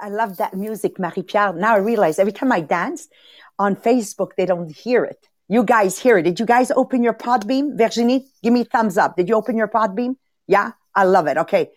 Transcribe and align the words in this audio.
I 0.00 0.08
love 0.08 0.38
that 0.38 0.54
music, 0.54 0.98
Marie 0.98 1.22
Pierre. 1.22 1.52
Now 1.52 1.74
I 1.74 1.78
realize 1.78 2.18
every 2.18 2.32
time 2.32 2.52
I 2.52 2.60
dance 2.60 3.08
on 3.58 3.76
Facebook, 3.76 4.30
they 4.36 4.46
don't 4.46 4.74
hear 4.74 5.04
it. 5.04 5.28
You 5.48 5.64
guys 5.64 5.98
hear 5.98 6.18
it. 6.18 6.22
Did 6.22 6.40
you 6.40 6.46
guys 6.46 6.70
open 6.70 7.02
your 7.02 7.12
Podbean? 7.14 7.76
Virginie, 7.76 8.26
give 8.42 8.52
me 8.52 8.64
thumbs 8.64 8.96
up. 8.96 9.16
Did 9.16 9.28
you 9.28 9.34
open 9.34 9.56
your 9.56 9.68
Podbean? 9.68 10.16
Yeah, 10.46 10.72
I 10.94 11.04
love 11.04 11.26
it. 11.26 11.36
Okay. 11.36 11.70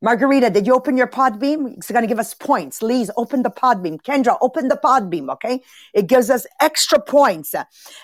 Margarita, 0.00 0.48
did 0.48 0.64
you 0.64 0.74
open 0.74 0.96
your 0.96 1.08
Podbean? 1.08 1.76
It's 1.76 1.90
going 1.90 2.02
to 2.02 2.06
give 2.06 2.20
us 2.20 2.32
points. 2.32 2.82
Lise, 2.82 3.10
open 3.16 3.42
the 3.42 3.50
Podbean. 3.50 4.00
Kendra, 4.00 4.38
open 4.40 4.68
the 4.68 4.76
Podbean. 4.76 5.28
Okay. 5.32 5.60
It 5.92 6.06
gives 6.06 6.30
us 6.30 6.46
extra 6.60 7.00
points. 7.00 7.52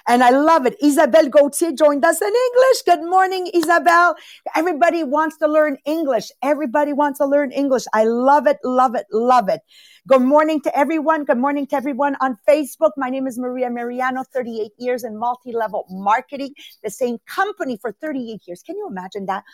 And 0.09 0.25
I 0.25 0.31
love 0.31 0.67
it. 0.67 0.75
Isabelle 0.83 1.29
Gauthier 1.29 1.71
joined 1.71 2.05
us 2.05 2.21
in 2.21 2.27
English. 2.27 2.83
Good 2.85 3.09
morning, 3.09 3.49
Isabelle. 3.55 4.17
Everybody 4.57 5.05
wants 5.05 5.37
to 5.37 5.47
learn 5.47 5.77
English. 5.85 6.33
Everybody 6.43 6.93
wants 6.93 7.21
to 7.21 7.27
learn 7.27 7.53
English. 7.53 7.85
I 7.95 8.03
love 8.03 8.49
it, 8.49 8.59
love 8.65 8.97
it, 8.97 9.07
love 9.13 9.49
it. 9.49 9.61
Good 10.07 10.21
morning 10.21 10.61
to 10.63 10.79
everyone. 10.79 11.25
Good 11.25 11.39
morning 11.39 11.67
to 11.69 11.77
everyone 11.77 12.15
on 12.21 12.37
Facebook. 12.47 12.91
My 12.99 13.09
name 13.09 13.27
is 13.27 13.39
Maria 13.39 13.71
Mariano, 13.71 14.23
38 14.35 14.73
years 14.79 15.03
in 15.03 15.17
multi-level 15.17 15.87
marketing, 15.89 16.53
the 16.83 16.91
same 16.91 17.17
company 17.27 17.79
for 17.81 17.91
38 17.91 18.43
years. 18.47 18.63
Can 18.63 18.77
you 18.77 18.87
imagine 18.87 19.25
that? 19.27 19.45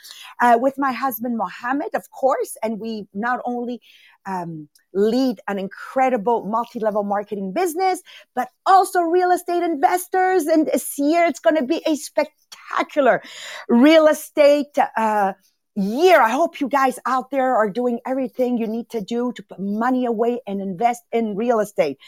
Uh, 0.40 0.58
with 0.60 0.76
my 0.76 0.90
husband, 0.90 1.36
Mohammed, 1.36 1.94
of 1.94 2.10
course. 2.10 2.29
And 2.62 2.78
we 2.80 3.06
not 3.14 3.40
only 3.44 3.80
um, 4.26 4.68
lead 4.92 5.40
an 5.48 5.58
incredible 5.58 6.44
multi-level 6.44 7.04
marketing 7.04 7.52
business, 7.52 8.02
but 8.34 8.48
also 8.66 9.00
real 9.00 9.30
estate 9.30 9.62
investors. 9.62 10.46
And 10.46 10.66
this 10.66 10.98
year 10.98 11.24
it's 11.24 11.40
going 11.40 11.56
to 11.56 11.64
be 11.64 11.82
a 11.86 11.96
spectacular 11.96 13.22
real 13.68 14.06
estate, 14.06 14.76
uh, 14.96 15.32
year. 15.80 16.20
I 16.20 16.30
hope 16.30 16.60
you 16.60 16.68
guys 16.68 16.98
out 17.06 17.30
there 17.30 17.56
are 17.56 17.70
doing 17.70 18.00
everything 18.06 18.58
you 18.58 18.66
need 18.66 18.88
to 18.90 19.00
do 19.00 19.32
to 19.32 19.42
put 19.42 19.58
money 19.58 20.06
away 20.06 20.40
and 20.46 20.60
invest 20.60 21.02
in 21.12 21.36
real 21.36 21.60
estate. 21.60 21.98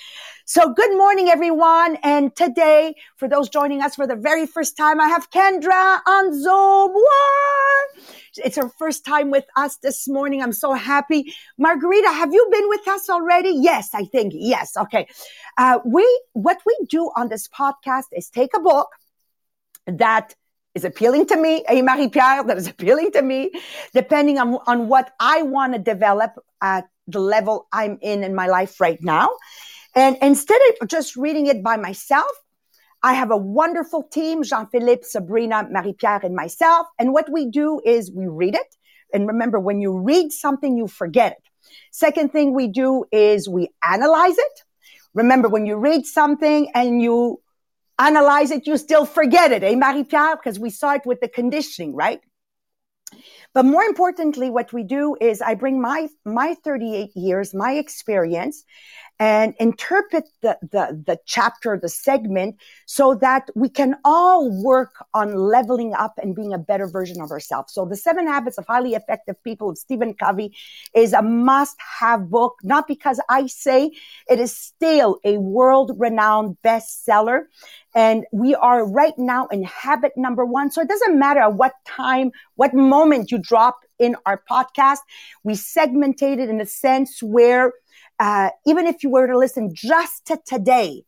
So 0.45 0.73
good 0.73 0.97
morning, 0.97 1.29
everyone. 1.29 1.97
And 2.03 2.35
today, 2.35 2.95
for 3.17 3.29
those 3.29 3.49
joining 3.49 3.81
us 3.81 3.95
for 3.95 4.07
the 4.07 4.17
very 4.17 4.47
first 4.47 4.77
time, 4.77 5.01
I 5.01 5.09
have 5.09 5.31
Kendra 5.31 6.01
on 6.07 6.33
Zoom. 6.41 6.93
What? 6.93 8.17
It's 8.37 8.57
her 8.57 8.69
first 8.69 9.05
time 9.05 9.31
with 9.31 9.45
us 9.57 9.77
this 9.77 10.09
morning. 10.09 10.43
I'm 10.43 10.53
so 10.53 10.73
happy. 10.73 11.35
Margarita, 11.59 12.09
have 12.09 12.33
you 12.33 12.49
been 12.51 12.69
with 12.69 12.87
us 12.89 13.09
already? 13.11 13.51
Yes, 13.51 13.91
I 13.95 14.05
think. 14.05 14.33
Yes. 14.35 14.77
Okay. 14.77 15.07
Uh, 15.59 15.79
we, 15.85 16.07
what 16.33 16.59
we 16.67 16.77
do 16.89 17.11
on 17.17 17.29
this 17.29 17.49
podcast 17.49 18.07
is 18.13 18.31
take 18.31 18.57
a 18.57 18.61
book 18.61 18.89
that 19.87 20.35
is 20.75 20.85
appealing 20.85 21.27
to 21.27 21.37
me, 21.37 21.65
a 21.69 21.83
Marie 21.83 22.09
Pierre 22.09 22.45
that 22.45 22.57
is 22.57 22.67
appealing 22.67 23.13
to 23.13 23.23
me, 23.23 23.51
depending 23.95 24.39
on, 24.39 24.59
on 24.67 24.89
what 24.89 25.13
I 25.21 25.43
want 25.43 25.75
to 25.75 25.79
develop 25.79 26.33
at 26.61 26.87
the 27.07 27.21
level 27.21 27.67
I'm 27.73 27.99
in 28.01 28.25
in 28.25 28.35
my 28.35 28.47
life 28.47 28.81
right 28.81 28.99
now. 29.03 29.29
And 29.95 30.17
instead 30.23 30.61
of 30.81 30.89
just 30.89 31.17
reading 31.17 31.47
it 31.47 31.63
by 31.63 31.77
myself, 31.77 32.31
I 33.03 33.15
have 33.15 33.31
a 33.31 33.37
wonderful 33.37 34.05
team, 34.05 34.45
Jean-Philippe, 34.45 35.03
Sabrina, 35.03 35.67
Marie-Pierre, 35.71 36.21
and 36.23 36.35
myself. 36.35 36.87
And 36.99 37.13
what 37.13 37.31
we 37.31 37.51
do 37.51 37.81
is 37.85 38.13
we 38.13 38.27
read 38.27 38.55
it. 38.55 38.77
And 39.13 39.27
remember, 39.27 39.59
when 39.59 39.81
you 39.81 39.99
read 39.99 40.33
something, 40.33 40.77
you 40.77 40.87
forget 40.87 41.33
it. 41.33 41.43
Second 41.91 42.33
thing 42.33 42.55
we 42.55 42.69
do 42.69 43.05
is 43.13 43.49
we 43.49 43.69
analyze 43.87 44.39
it. 44.39 44.63
Remember, 45.15 45.49
when 45.49 45.67
you 45.67 45.77
read 45.77 46.07
something 46.07 46.71
and 46.75 47.03
you 47.03 47.41
analyze 48.07 48.51
it, 48.51 48.67
you 48.67 48.77
still 48.77 49.07
forget 49.07 49.53
it, 49.53 49.63
eh, 49.63 49.75
Marie-Pierre? 49.75 50.37
Because 50.37 50.59
we 50.59 50.71
saw 50.71 50.95
it 50.95 51.03
with 51.05 51.21
the 51.21 51.29
conditioning, 51.29 51.95
right? 51.95 52.21
But 53.55 53.65
more 53.65 53.83
importantly, 53.83 54.49
what 54.49 54.73
we 54.73 54.83
do 54.83 55.17
is 55.21 55.43
I 55.43 55.55
bring 55.55 55.81
my, 55.81 56.09
my 56.25 56.55
38 56.65 57.11
years, 57.15 57.53
my 57.53 57.73
experience, 57.73 58.65
and 59.19 59.55
interpret 59.61 60.29
the, 60.41 60.59
the, 60.63 61.01
the 61.07 61.19
chapter, 61.27 61.79
the 61.81 61.89
segment, 61.89 62.57
so 62.87 63.15
that 63.17 63.51
we 63.55 63.69
can 63.69 63.97
all 64.05 64.51
work 64.65 64.95
on 65.13 65.35
leveling 65.37 65.93
up 65.93 66.15
and 66.17 66.35
being 66.35 66.53
a 66.53 66.59
better 66.59 66.87
version 66.87 67.21
of 67.21 67.31
ourselves. 67.31 67.75
So 67.75 67.85
the 67.85 67.97
seven 67.97 68.27
habits 68.27 68.59
of 68.59 68.67
highly 68.67 68.95
effective 68.95 69.37
people 69.45 69.71
of 69.71 69.79
Stephen 69.79 70.15
Covey 70.15 70.57
is 70.95 71.13
a 71.13 71.23
must 71.23 71.77
have 72.01 72.31
book, 72.31 72.59
not 72.63 72.89
because 72.89 73.21
I 73.29 73.47
say 73.47 73.93
it 74.29 74.41
is 74.41 74.57
still 74.57 75.21
a 75.25 75.37
world 75.39 75.93
renowned 75.97 76.57
bestseller. 76.65 77.45
And 77.95 78.25
we 78.33 78.55
are 78.55 78.87
right 78.87 79.17
now 79.19 79.47
in 79.49 79.65
habit 79.65 80.13
number 80.17 80.45
one. 80.45 80.71
So 80.71 80.81
it 80.81 80.89
doesn't 80.89 81.19
matter 81.19 81.49
what 81.49 81.73
time, 81.87 82.33
what 82.57 82.75
moment 82.75 83.31
you 83.31 83.39
drop 83.39 83.81
in 83.99 84.17
our 84.27 84.43
podcast. 84.51 84.99
We 85.45 85.55
segmented 85.55 86.39
it 86.39 86.49
in 86.49 86.61
a 86.61 86.67
sense 86.67 87.23
where 87.23 87.73
uh, 88.19 88.51
even 88.67 88.87
if 88.87 89.03
you 89.03 89.11
were 89.11 89.27
to 89.27 89.37
listen 89.37 89.75
just 89.75 90.27
to 90.27 90.39
today, 90.47 91.05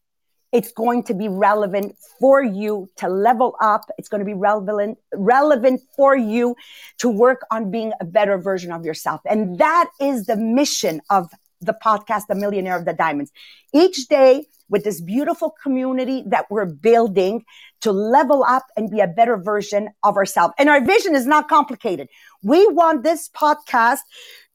it's 0.52 0.70
going 0.70 1.02
to 1.04 1.14
be 1.14 1.28
relevant 1.28 1.96
for 2.20 2.40
you 2.40 2.88
to 2.98 3.08
level 3.08 3.56
up. 3.60 3.90
It's 3.98 4.08
going 4.08 4.20
to 4.20 4.24
be 4.24 4.34
relevant, 4.34 4.98
relevant 5.12 5.80
for 5.96 6.16
you 6.16 6.54
to 6.98 7.08
work 7.08 7.44
on 7.50 7.72
being 7.72 7.92
a 8.00 8.04
better 8.04 8.38
version 8.38 8.70
of 8.70 8.84
yourself. 8.84 9.20
And 9.28 9.58
that 9.58 9.90
is 10.00 10.26
the 10.26 10.36
mission 10.36 11.00
of 11.10 11.28
the 11.66 11.76
podcast, 11.84 12.22
The 12.28 12.34
Millionaire 12.34 12.76
of 12.76 12.84
the 12.84 12.92
Diamonds. 12.92 13.32
Each 13.72 14.06
day 14.08 14.46
with 14.68 14.84
this 14.84 15.00
beautiful 15.00 15.54
community 15.62 16.24
that 16.26 16.46
we're 16.50 16.66
building 16.66 17.44
to 17.82 17.92
level 17.92 18.44
up 18.44 18.64
and 18.76 18.90
be 18.90 19.00
a 19.00 19.06
better 19.06 19.36
version 19.36 19.90
of 20.02 20.16
ourselves. 20.16 20.54
And 20.58 20.68
our 20.68 20.84
vision 20.84 21.14
is 21.14 21.26
not 21.26 21.48
complicated. 21.48 22.08
We 22.42 22.66
want 22.68 23.02
this 23.02 23.28
podcast 23.28 24.00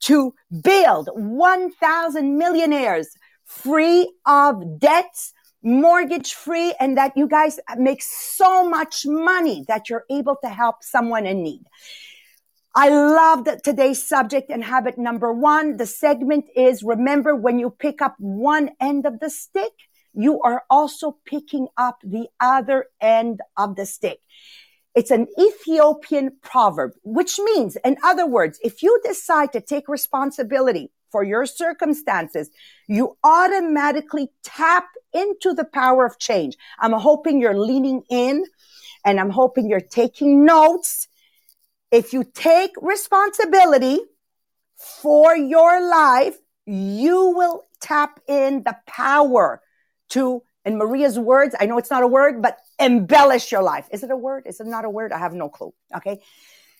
to 0.02 0.34
build 0.64 1.10
1,000 1.14 2.38
millionaires 2.38 3.10
free 3.46 4.12
of 4.26 4.80
debts, 4.80 5.34
mortgage 5.64 6.34
free, 6.34 6.74
and 6.80 6.98
that 6.98 7.14
you 7.16 7.28
guys 7.28 7.60
make 7.78 8.02
so 8.02 8.68
much 8.70 9.06
money 9.06 9.66
that 9.68 9.90
you're 9.90 10.06
able 10.10 10.38
to 10.44 10.50
help 10.50 10.78
someone 10.82 11.26
in 11.26 11.44
need. 11.44 11.64
I 12.82 12.88
love 12.88 13.44
that 13.44 13.66
today's 13.66 14.02
subject 14.02 14.50
and 14.50 14.64
habit 14.64 14.98
number 14.98 15.34
one. 15.34 15.76
The 15.76 15.86
segment 15.86 16.46
is 16.56 16.82
remember 16.82 17.36
when 17.36 17.60
you 17.60 17.72
pick 17.72 18.02
up 18.02 18.16
one 18.20 18.70
end 18.80 19.06
of 19.06 19.20
the 19.20 19.30
stick, 19.30 19.74
you 20.14 20.40
are 20.44 20.64
also 20.70 21.18
picking 21.26 21.68
up 21.76 21.98
the 22.06 22.28
other 22.40 22.86
end 23.02 23.42
of 23.58 23.76
the 23.76 23.86
stick. 23.86 24.20
It's 24.96 25.12
an 25.12 25.28
Ethiopian 25.38 26.38
proverb, 26.42 26.92
which 27.04 27.38
means, 27.38 27.76
in 27.84 27.98
other 28.02 28.26
words, 28.26 28.58
if 28.64 28.82
you 28.82 28.98
decide 29.04 29.52
to 29.52 29.60
take 29.60 29.90
responsibility 29.90 30.90
for 31.12 31.22
your 31.22 31.46
circumstances, 31.46 32.50
you 32.88 33.18
automatically 33.26 34.30
tap 34.42 34.86
into 35.12 35.54
the 35.54 35.66
power 35.66 36.06
of 36.06 36.18
change. 36.18 36.56
I'm 36.80 36.94
hoping 36.94 37.42
you're 37.42 37.60
leaning 37.60 38.04
in 38.10 38.46
and 39.04 39.20
I'm 39.20 39.32
hoping 39.32 39.68
you're 39.68 39.82
taking 39.82 40.46
notes. 40.46 41.10
If 41.92 42.14
you 42.14 42.24
take 42.24 42.72
responsibility 42.82 44.00
for 44.78 45.36
your 45.36 45.90
life, 45.90 46.38
you 46.66 47.34
will 47.36 47.64
tap 47.82 48.20
in 48.28 48.64
the 48.64 48.78
power 48.86 49.62
to 50.10 50.44
in 50.66 50.78
Maria's 50.78 51.18
words, 51.18 51.56
I 51.60 51.66
know 51.66 51.78
it's 51.78 51.90
not 51.90 52.04
a 52.04 52.08
word, 52.08 52.42
but 52.42 52.58
embellish 52.80 53.52
your 53.52 53.64
life. 53.64 53.88
Is 53.92 54.04
it 54.04 54.12
a 54.12 54.16
word? 54.16 54.44
Is 54.46 54.60
it 54.60 54.68
not 54.68 54.86
a 54.86 54.90
word? 54.90 55.12
I 55.12 55.18
have 55.18 55.34
no 55.34 55.50
clue. 55.50 55.74
Okay. 55.96 56.20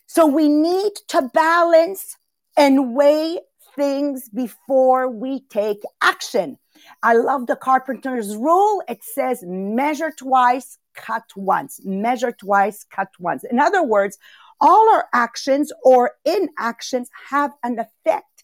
So 0.06 0.28
we 0.28 0.50
need 0.50 0.92
to 1.10 1.30
balance 1.34 2.18
and 2.58 2.94
weigh 2.94 3.40
things 3.76 4.30
before 4.30 5.10
we 5.10 5.42
take 5.50 5.82
action. 6.02 6.58
I 7.02 7.14
love 7.14 7.48
the 7.48 7.56
carpenter's 7.56 8.36
rule. 8.36 8.84
It 8.88 9.04
says 9.04 9.44
measure 9.46 10.12
twice, 10.12 10.78
cut 10.94 11.24
once, 11.36 11.80
measure 11.84 12.32
twice, 12.32 12.84
cut 12.84 13.10
once. 13.20 13.44
In 13.44 13.60
other 13.60 13.84
words, 13.84 14.18
all 14.62 14.90
our 14.90 15.08
actions 15.14 15.72
or 15.84 16.12
inactions 16.26 17.10
have 17.30 17.52
an 17.64 17.80
effect, 17.80 18.44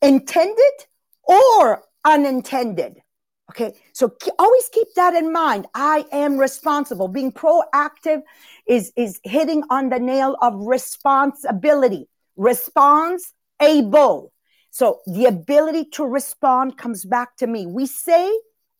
intended 0.00 0.86
or 1.24 1.82
unintended. 2.04 3.02
Okay. 3.50 3.74
So 3.92 4.14
always 4.38 4.68
keep 4.72 4.88
that 4.96 5.14
in 5.14 5.32
mind. 5.32 5.66
I 5.74 6.06
am 6.10 6.38
responsible. 6.38 7.08
Being 7.08 7.32
proactive 7.32 8.22
is, 8.66 8.92
is 8.96 9.20
hitting 9.24 9.62
on 9.68 9.90
the 9.90 9.98
nail 9.98 10.36
of 10.40 10.54
responsibility. 10.56 12.08
Response 12.36 13.34
able. 13.60 14.32
So 14.70 15.00
the 15.06 15.26
ability 15.26 15.90
to 15.92 16.04
respond 16.04 16.78
comes 16.78 17.04
back 17.04 17.36
to 17.38 17.46
me. 17.46 17.66
We 17.66 17.84
say 17.86 18.32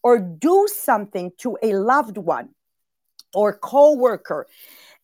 or 0.03 0.19
do 0.19 0.67
something 0.75 1.33
to 1.39 1.59
a 1.63 1.75
loved 1.75 2.17
one 2.17 2.51
or 3.35 3.57
coworker 3.59 4.47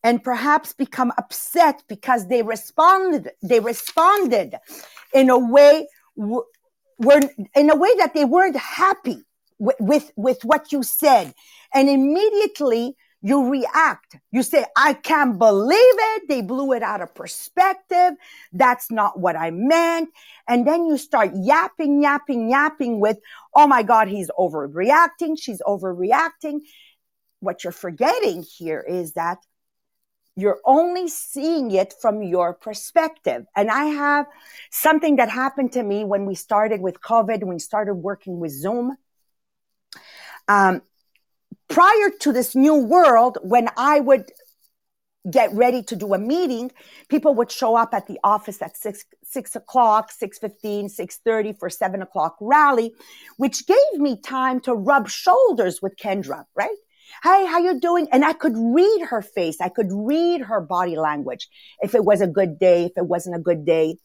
and 0.03 0.23
perhaps 0.23 0.73
become 0.73 1.11
upset 1.17 1.83
because 1.87 2.27
they 2.27 2.41
responded 2.41 3.31
they 3.43 3.59
responded 3.59 4.55
in 5.13 5.29
a 5.29 5.37
way 5.37 5.87
were 6.99 7.21
in 7.55 7.69
a 7.69 7.75
way 7.75 7.95
that 7.97 8.13
they 8.13 8.25
weren't 8.25 8.57
happy 8.57 9.23
with, 9.57 10.11
with 10.15 10.43
what 10.43 10.71
you 10.71 10.83
said. 10.83 11.33
And 11.73 11.89
immediately 11.89 12.95
you 13.21 13.49
react. 13.49 14.17
You 14.31 14.43
say, 14.43 14.65
I 14.77 14.93
can't 14.93 15.37
believe 15.37 15.77
it. 15.77 16.23
They 16.29 16.41
blew 16.41 16.71
it 16.71 16.83
out 16.83 17.01
of 17.01 17.13
perspective. 17.13 18.13
That's 18.53 18.89
not 18.89 19.19
what 19.19 19.35
I 19.35 19.51
meant. 19.51 20.09
And 20.47 20.65
then 20.65 20.85
you 20.85 20.97
start 20.97 21.31
yapping, 21.35 22.01
yapping, 22.01 22.49
yapping 22.49 23.01
with, 23.01 23.17
oh 23.53 23.67
my 23.67 23.83
God, 23.83 24.07
he's 24.07 24.29
overreacting. 24.39 25.37
She's 25.37 25.61
overreacting. 25.61 26.61
What 27.41 27.63
you're 27.63 27.73
forgetting 27.73 28.43
here 28.43 28.85
is 28.87 29.13
that 29.13 29.39
you're 30.41 30.59
only 30.65 31.07
seeing 31.07 31.71
it 31.71 31.93
from 32.01 32.21
your 32.21 32.53
perspective. 32.53 33.45
And 33.55 33.69
I 33.69 33.85
have 33.85 34.25
something 34.71 35.17
that 35.17 35.29
happened 35.29 35.73
to 35.73 35.83
me 35.83 36.03
when 36.03 36.25
we 36.25 36.35
started 36.35 36.81
with 36.81 37.01
COVID, 37.01 37.39
when 37.41 37.55
we 37.55 37.59
started 37.59 37.95
working 37.95 38.39
with 38.39 38.51
Zoom. 38.51 38.95
Um, 40.47 40.81
prior 41.67 42.09
to 42.21 42.33
this 42.33 42.55
new 42.55 42.75
world, 42.75 43.37
when 43.43 43.69
I 43.77 43.99
would 43.99 44.31
get 45.29 45.53
ready 45.53 45.83
to 45.83 45.95
do 45.95 46.13
a 46.13 46.17
meeting, 46.17 46.71
people 47.09 47.35
would 47.35 47.51
show 47.51 47.75
up 47.75 47.93
at 47.93 48.07
the 48.07 48.19
office 48.23 48.61
at 48.61 48.77
six, 48.77 49.05
six 49.23 49.55
o'clock, 49.55 50.11
6.15, 50.11 50.85
6.30 50.85 51.59
for 51.59 51.69
seven 51.69 52.01
o'clock 52.01 52.37
rally, 52.39 52.93
which 53.37 53.67
gave 53.67 53.93
me 53.95 54.19
time 54.19 54.59
to 54.61 54.73
rub 54.73 55.09
shoulders 55.09 55.81
with 55.81 55.95
Kendra, 55.97 56.45
right? 56.55 56.77
Hey, 57.23 57.45
how 57.45 57.59
you 57.59 57.79
doing? 57.79 58.07
And 58.11 58.23
I 58.23 58.33
could 58.33 58.53
read 58.55 59.07
her 59.09 59.21
face. 59.21 59.59
I 59.61 59.69
could 59.69 59.89
read 59.91 60.41
her 60.41 60.61
body 60.61 60.95
language. 60.95 61.49
If 61.81 61.95
it 61.95 62.03
was 62.05 62.21
a 62.21 62.27
good 62.27 62.59
day, 62.59 62.85
if 62.85 62.93
it 62.97 63.05
wasn't 63.05 63.35
a 63.35 63.39
good 63.39 63.65
day 63.65 63.97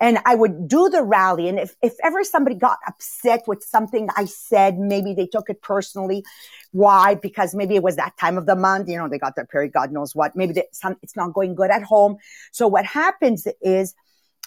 and 0.00 0.18
I 0.24 0.34
would 0.34 0.68
do 0.68 0.88
the 0.88 1.02
rally. 1.02 1.48
And 1.48 1.58
if, 1.58 1.76
if 1.82 1.94
ever 2.02 2.24
somebody 2.24 2.56
got 2.56 2.78
upset 2.86 3.44
with 3.46 3.62
something 3.62 4.08
I 4.16 4.24
said, 4.24 4.78
maybe 4.78 5.14
they 5.14 5.26
took 5.26 5.48
it 5.48 5.62
personally. 5.62 6.24
Why? 6.72 7.14
Because 7.14 7.54
maybe 7.54 7.76
it 7.76 7.82
was 7.82 7.96
that 7.96 8.16
time 8.18 8.38
of 8.38 8.46
the 8.46 8.56
month, 8.56 8.88
you 8.88 8.96
know, 8.96 9.08
they 9.08 9.18
got 9.18 9.36
their 9.36 9.46
period, 9.46 9.72
God 9.72 9.92
knows 9.92 10.14
what. 10.14 10.34
Maybe 10.36 10.52
they, 10.54 10.64
some, 10.72 10.96
it's 11.02 11.16
not 11.16 11.32
going 11.32 11.54
good 11.54 11.70
at 11.70 11.82
home. 11.82 12.16
So 12.50 12.66
what 12.66 12.84
happens 12.84 13.46
is 13.60 13.94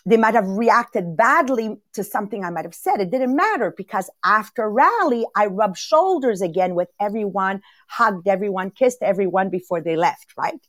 they 0.05 0.17
might 0.17 0.35
have 0.35 0.47
reacted 0.47 1.17
badly 1.17 1.77
to 1.93 2.03
something 2.03 2.43
I 2.43 2.51
might 2.51 2.65
have 2.65 2.75
said. 2.75 3.01
It 3.01 3.09
didn't 3.09 3.35
matter 3.35 3.73
because 3.75 4.09
after 4.23 4.69
rally, 4.69 5.25
I 5.35 5.47
rubbed 5.47 5.77
shoulders 5.77 6.41
again 6.41 6.75
with 6.75 6.89
everyone, 6.99 7.61
hugged 7.87 8.27
everyone, 8.27 8.69
kissed 8.69 9.01
everyone 9.01 9.49
before 9.49 9.81
they 9.81 9.95
left, 9.95 10.33
right? 10.37 10.59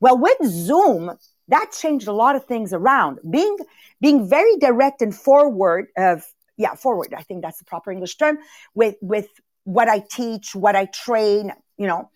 Well, 0.00 0.18
with 0.18 0.38
Zoom, 0.44 1.18
that 1.48 1.72
changed 1.78 2.08
a 2.08 2.12
lot 2.12 2.36
of 2.36 2.44
things 2.46 2.72
around. 2.72 3.18
Being 3.28 3.56
being 4.00 4.28
very 4.28 4.56
direct 4.56 5.02
and 5.02 5.14
forward 5.14 5.88
of 5.96 6.24
yeah 6.56 6.74
forward. 6.74 7.14
I 7.16 7.22
think 7.22 7.42
that's 7.42 7.58
the 7.58 7.64
proper 7.64 7.90
English 7.90 8.16
term 8.16 8.38
with 8.74 8.96
with 9.00 9.28
what 9.64 9.88
I 9.88 9.98
teach, 9.98 10.54
what 10.54 10.76
I 10.76 10.86
train. 10.86 11.52
You 11.76 11.86
know, 11.86 12.10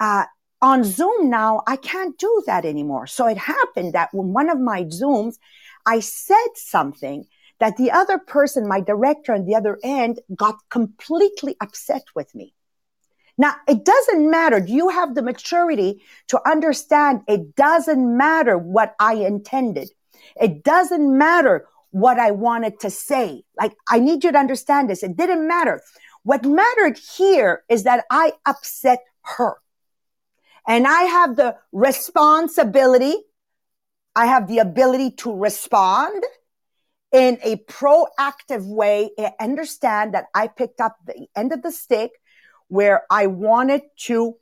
uh, 0.00 0.24
on 0.60 0.84
Zoom 0.84 1.30
now 1.30 1.62
I 1.66 1.76
can't 1.76 2.16
do 2.18 2.42
that 2.46 2.64
anymore. 2.64 3.06
So 3.06 3.26
it 3.26 3.38
happened 3.38 3.94
that 3.94 4.10
when 4.12 4.32
one 4.32 4.50
of 4.50 4.60
my 4.60 4.84
Zooms, 4.84 5.38
I 5.86 6.00
said 6.00 6.36
something 6.54 7.26
that 7.60 7.76
the 7.76 7.90
other 7.90 8.18
person, 8.18 8.66
my 8.68 8.80
director 8.80 9.32
on 9.32 9.44
the 9.44 9.54
other 9.54 9.78
end, 9.82 10.20
got 10.34 10.56
completely 10.70 11.56
upset 11.60 12.04
with 12.14 12.34
me. 12.34 12.54
Now, 13.36 13.54
it 13.66 13.84
doesn't 13.84 14.30
matter. 14.30 14.60
Do 14.60 14.72
you 14.72 14.88
have 14.88 15.14
the 15.14 15.22
maturity 15.22 16.02
to 16.28 16.40
understand 16.48 17.22
it 17.26 17.56
doesn't 17.56 18.16
matter 18.16 18.56
what 18.56 18.94
I 19.00 19.14
intended? 19.14 19.90
It 20.40 20.62
doesn't 20.62 21.16
matter 21.16 21.66
what 21.90 22.18
I 22.18 22.30
wanted 22.30 22.80
to 22.80 22.90
say. 22.90 23.44
Like, 23.56 23.74
I 23.88 23.98
need 24.00 24.24
you 24.24 24.32
to 24.32 24.38
understand 24.38 24.90
this. 24.90 25.02
It 25.02 25.16
didn't 25.16 25.46
matter. 25.46 25.80
What 26.22 26.44
mattered 26.44 26.98
here 27.16 27.64
is 27.68 27.84
that 27.84 28.04
I 28.10 28.32
upset 28.46 29.00
her. 29.22 29.54
And 30.66 30.86
I 30.86 31.02
have 31.02 31.36
the 31.36 31.56
responsibility. 31.72 33.14
I 34.16 34.26
have 34.26 34.46
the 34.48 34.58
ability 34.58 35.12
to 35.18 35.34
respond 35.34 36.22
in 37.12 37.38
a 37.42 37.56
proactive 37.56 38.66
way 38.66 39.10
and 39.16 39.32
understand 39.40 40.14
that 40.14 40.26
I 40.34 40.48
picked 40.48 40.80
up 40.80 40.96
the 41.06 41.26
end 41.36 41.52
of 41.52 41.62
the 41.62 41.70
stick 41.70 42.10
where 42.68 43.04
I 43.10 43.26
wanted 43.26 43.82
to 44.06 44.36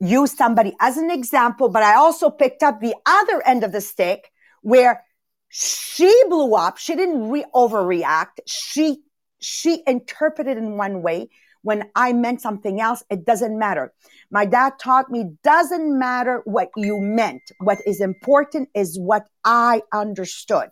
use 0.00 0.36
somebody 0.36 0.74
as 0.80 0.96
an 0.96 1.10
example, 1.10 1.68
but 1.68 1.82
I 1.82 1.94
also 1.94 2.30
picked 2.30 2.62
up 2.62 2.80
the 2.80 2.94
other 3.06 3.42
end 3.46 3.64
of 3.64 3.72
the 3.72 3.80
stick 3.80 4.30
where 4.62 5.04
she 5.48 6.12
blew 6.28 6.54
up. 6.54 6.78
She 6.78 6.96
didn't 6.96 7.30
re- 7.30 7.44
overreact. 7.54 8.40
She, 8.46 9.02
she 9.40 9.82
interpreted 9.86 10.58
in 10.58 10.76
one 10.76 11.02
way 11.02 11.30
when 11.64 11.90
I 11.96 12.12
meant 12.12 12.40
something 12.40 12.80
else. 12.80 13.02
It 13.10 13.26
doesn't 13.26 13.58
matter. 13.58 13.92
My 14.30 14.44
dad 14.44 14.74
taught 14.78 15.10
me 15.10 15.32
doesn't 15.42 15.98
matter 15.98 16.42
what 16.44 16.68
you 16.76 17.00
meant. 17.00 17.42
What 17.58 17.78
is 17.84 18.00
important 18.00 18.68
is 18.74 18.98
what 18.98 19.26
I 19.44 19.82
understood. 19.92 20.70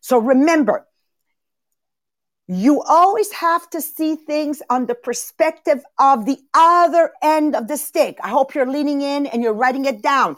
So 0.00 0.18
remember, 0.18 0.86
you 2.48 2.82
always 2.82 3.30
have 3.32 3.68
to 3.70 3.80
see 3.80 4.16
things 4.16 4.62
on 4.70 4.86
the 4.86 4.94
perspective 4.94 5.82
of 5.98 6.24
the 6.24 6.38
other 6.54 7.12
end 7.22 7.54
of 7.54 7.68
the 7.68 7.76
stick. 7.76 8.18
I 8.22 8.30
hope 8.30 8.54
you're 8.54 8.70
leaning 8.70 9.02
in 9.02 9.26
and 9.26 9.42
you're 9.42 9.52
writing 9.52 9.84
it 9.84 10.02
down. 10.02 10.36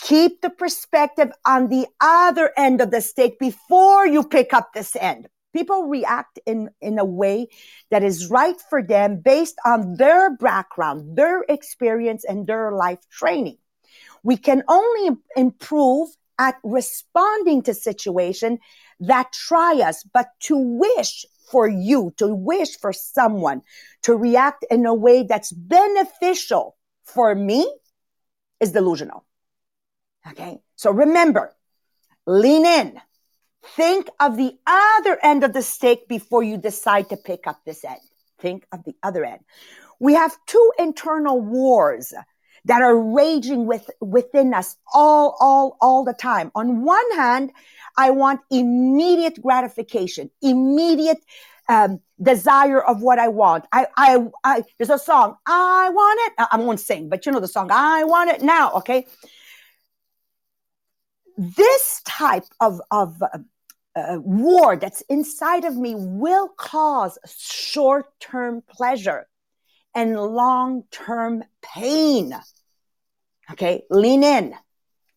Keep 0.00 0.40
the 0.40 0.50
perspective 0.50 1.30
on 1.44 1.68
the 1.68 1.86
other 2.00 2.52
end 2.56 2.80
of 2.80 2.90
the 2.90 3.00
stick 3.00 3.38
before 3.38 4.06
you 4.06 4.22
pick 4.22 4.54
up 4.54 4.72
this 4.72 4.96
end. 4.96 5.28
People 5.54 5.84
react 5.84 6.38
in, 6.44 6.70
in 6.80 6.98
a 6.98 7.04
way 7.04 7.46
that 7.90 8.02
is 8.02 8.28
right 8.28 8.60
for 8.68 8.82
them 8.82 9.20
based 9.20 9.56
on 9.64 9.96
their 9.96 10.36
background, 10.36 11.16
their 11.16 11.42
experience, 11.48 12.24
and 12.24 12.46
their 12.46 12.72
life 12.72 12.98
training. 13.10 13.56
We 14.22 14.36
can 14.36 14.64
only 14.68 15.16
improve 15.36 16.08
at 16.38 16.56
responding 16.64 17.62
to 17.62 17.74
situation 17.74 18.58
that 19.00 19.32
try 19.32 19.80
us, 19.80 20.02
but 20.12 20.26
to 20.40 20.56
wish 20.56 21.24
for 21.50 21.68
you, 21.68 22.12
to 22.16 22.34
wish 22.34 22.76
for 22.78 22.92
someone 22.92 23.62
to 24.02 24.16
react 24.16 24.64
in 24.70 24.86
a 24.86 24.94
way 24.94 25.22
that's 25.22 25.52
beneficial 25.52 26.76
for 27.04 27.34
me 27.34 27.70
is 28.60 28.72
delusional. 28.72 29.24
Okay. 30.30 30.58
So 30.76 30.90
remember, 30.90 31.54
lean 32.26 32.66
in. 32.66 33.00
Think 33.66 34.08
of 34.20 34.36
the 34.36 34.56
other 34.66 35.18
end 35.22 35.42
of 35.42 35.52
the 35.52 35.62
stick 35.62 36.06
before 36.08 36.42
you 36.42 36.58
decide 36.58 37.08
to 37.08 37.16
pick 37.16 37.46
up 37.46 37.60
this 37.64 37.84
end. 37.84 38.00
Think 38.38 38.66
of 38.72 38.84
the 38.84 38.94
other 39.02 39.24
end. 39.24 39.40
We 39.98 40.14
have 40.14 40.36
two 40.46 40.72
internal 40.78 41.40
wars 41.40 42.12
that 42.66 42.82
are 42.82 42.96
raging 42.96 43.66
with, 43.66 43.90
within 44.00 44.54
us 44.54 44.76
all, 44.92 45.36
all, 45.40 45.76
all 45.80 46.04
the 46.04 46.14
time. 46.14 46.50
On 46.54 46.82
one 46.82 47.10
hand, 47.12 47.52
I 47.96 48.10
want 48.10 48.40
immediate 48.50 49.40
gratification, 49.40 50.30
immediate 50.42 51.18
um, 51.68 52.00
desire 52.20 52.82
of 52.82 53.02
what 53.02 53.18
I 53.18 53.28
want. 53.28 53.64
I, 53.72 53.86
I, 53.96 54.26
I, 54.42 54.62
there's 54.78 54.90
a 54.90 54.98
song, 54.98 55.36
I 55.46 55.90
want 55.90 56.20
it. 56.26 56.46
I 56.52 56.56
won't 56.58 56.80
sing, 56.80 57.08
but 57.08 57.24
you 57.24 57.32
know 57.32 57.40
the 57.40 57.48
song, 57.48 57.70
I 57.70 58.04
want 58.04 58.30
it 58.30 58.42
now. 58.42 58.72
Okay. 58.72 59.06
This 61.36 62.00
type 62.04 62.44
of, 62.60 62.80
of 62.90 63.22
uh, 63.96 64.18
war 64.20 64.76
that's 64.76 65.02
inside 65.02 65.64
of 65.64 65.76
me 65.76 65.94
will 65.96 66.48
cause 66.48 67.18
short 67.26 68.06
term 68.20 68.62
pleasure 68.68 69.26
and 69.94 70.18
long 70.18 70.84
term 70.90 71.44
pain. 71.62 72.34
Okay. 73.52 73.82
Lean 73.90 74.24
in. 74.24 74.54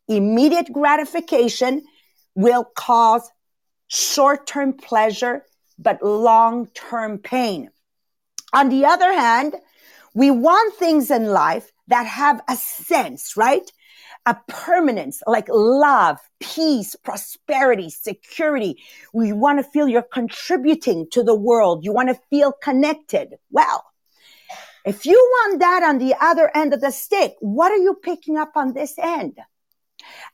Immediate 0.08 0.72
gratification 0.72 1.84
will 2.36 2.64
cause 2.64 3.30
short 3.88 4.46
term 4.48 4.74
pleasure, 4.74 5.44
but 5.80 6.04
long 6.04 6.68
term 6.68 7.18
pain. 7.18 7.70
On 8.54 8.70
the 8.70 8.86
other 8.86 9.12
hand, 9.12 9.56
we 10.14 10.32
want 10.32 10.76
things 10.76 11.12
in 11.12 11.26
life 11.26 11.72
that 11.88 12.06
have 12.06 12.42
a 12.48 12.56
sense, 12.56 13.36
right? 13.36 13.70
A 14.28 14.36
permanence 14.50 15.24
like 15.26 15.48
love, 15.50 16.20
peace, 16.42 16.98
prosperity, 16.98 17.90
security. 17.90 18.84
We 19.14 19.32
want 19.32 19.60
to 19.60 19.64
feel 19.64 19.88
you're 19.88 20.02
contributing 20.02 21.08
to 21.12 21.24
the 21.24 21.34
world. 21.34 21.86
You 21.86 21.94
want 21.94 22.10
to 22.10 22.20
feel 22.30 22.52
connected. 22.52 23.36
Well, 23.52 23.86
if 24.86 25.06
you 25.06 25.16
want 25.16 25.62
that 25.62 25.82
on 25.84 25.98
the 25.98 26.14
other 26.20 26.52
end 26.54 26.74
of 26.74 26.82
the 26.82 26.92
stick, 26.92 27.36
what 27.40 27.72
are 27.72 27.78
you 27.78 27.96
picking 27.96 28.38
up 28.38 28.52
on 28.56 28.74
this 28.74 29.00
end? 29.00 29.38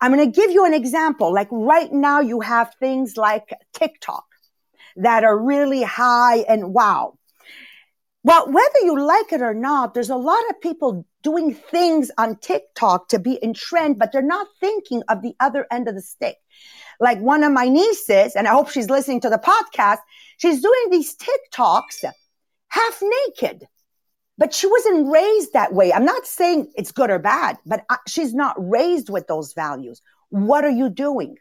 I'm 0.01 0.11
going 0.11 0.31
to 0.31 0.41
give 0.41 0.49
you 0.49 0.65
an 0.65 0.73
example. 0.73 1.31
Like 1.31 1.49
right 1.51 1.91
now, 1.91 2.19
you 2.19 2.41
have 2.41 2.73
things 2.79 3.15
like 3.15 3.53
TikTok 3.73 4.25
that 4.95 5.23
are 5.23 5.37
really 5.37 5.83
high 5.83 6.39
and 6.39 6.73
wow. 6.73 7.17
Well, 8.23 8.47
whether 8.47 8.79
you 8.83 8.99
like 8.99 9.33
it 9.33 9.41
or 9.41 9.53
not, 9.53 9.93
there's 9.93 10.09
a 10.09 10.15
lot 10.15 10.49
of 10.49 10.61
people 10.61 11.05
doing 11.23 11.53
things 11.53 12.11
on 12.17 12.35
TikTok 12.37 13.07
to 13.09 13.19
be 13.19 13.33
in 13.41 13.53
trend, 13.53 13.97
but 13.97 14.11
they're 14.11 14.21
not 14.21 14.47
thinking 14.59 15.01
of 15.09 15.21
the 15.21 15.33
other 15.39 15.65
end 15.71 15.87
of 15.87 15.95
the 15.95 16.01
stick. 16.01 16.37
Like 16.99 17.19
one 17.19 17.43
of 17.43 17.51
my 17.51 17.67
nieces, 17.69 18.35
and 18.35 18.47
I 18.47 18.51
hope 18.51 18.69
she's 18.69 18.89
listening 18.89 19.21
to 19.21 19.29
the 19.29 19.37
podcast, 19.37 19.99
she's 20.37 20.61
doing 20.61 20.85
these 20.91 21.15
TikToks 21.15 22.05
half 22.67 23.01
naked. 23.01 23.67
but 24.37 24.53
she 24.53 24.67
wasn't 24.67 25.11
raised 25.11 25.53
that 25.53 25.73
way. 25.73 25.93
I'm 25.93 26.05
not 26.05 26.25
saying 26.25 26.71
it's 26.75 26.91
good 26.91 27.09
or 27.09 27.19
bad, 27.19 27.57
but 27.65 27.85
she's 28.07 28.33
not 28.33 28.55
raised 28.57 29.09
with 29.09 29.27
those 29.27 29.53
values. 29.53 30.01
What 30.29 30.65
are 30.65 30.71
you 30.71 30.89
doing? 30.89 31.37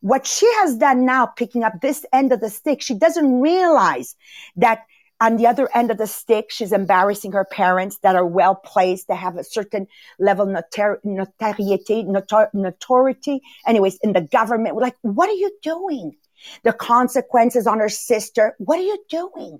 What 0.00 0.26
she 0.26 0.46
has 0.54 0.76
done 0.76 1.04
now, 1.04 1.26
picking 1.26 1.62
up 1.62 1.74
this 1.80 2.04
end 2.12 2.32
of 2.32 2.40
the 2.40 2.50
stick, 2.50 2.80
she 2.80 2.94
doesn't 2.94 3.40
realize 3.40 4.16
that 4.56 4.84
on 5.22 5.36
the 5.36 5.46
other 5.46 5.68
end 5.72 5.92
of 5.92 5.98
the 5.98 6.06
stick, 6.08 6.46
she's 6.50 6.72
embarrassing 6.72 7.30
her 7.30 7.44
parents 7.44 7.98
that 7.98 8.16
are 8.16 8.26
well 8.26 8.56
placed, 8.56 9.06
they 9.06 9.14
have 9.14 9.36
a 9.36 9.44
certain 9.44 9.86
level 10.18 10.46
notar- 10.46 10.98
notoriety, 11.04 12.02
notor- 12.02 12.52
notoriety, 12.52 13.40
anyways, 13.64 13.98
in 14.02 14.14
the 14.14 14.20
government. 14.20 14.74
We're 14.74 14.82
like, 14.82 14.96
what 15.02 15.28
are 15.28 15.40
you 15.44 15.52
doing? 15.62 16.16
The 16.64 16.72
consequences 16.72 17.68
on 17.68 17.78
her 17.78 17.88
sister. 17.88 18.56
What 18.58 18.80
are 18.80 18.82
you 18.82 18.98
doing? 19.08 19.58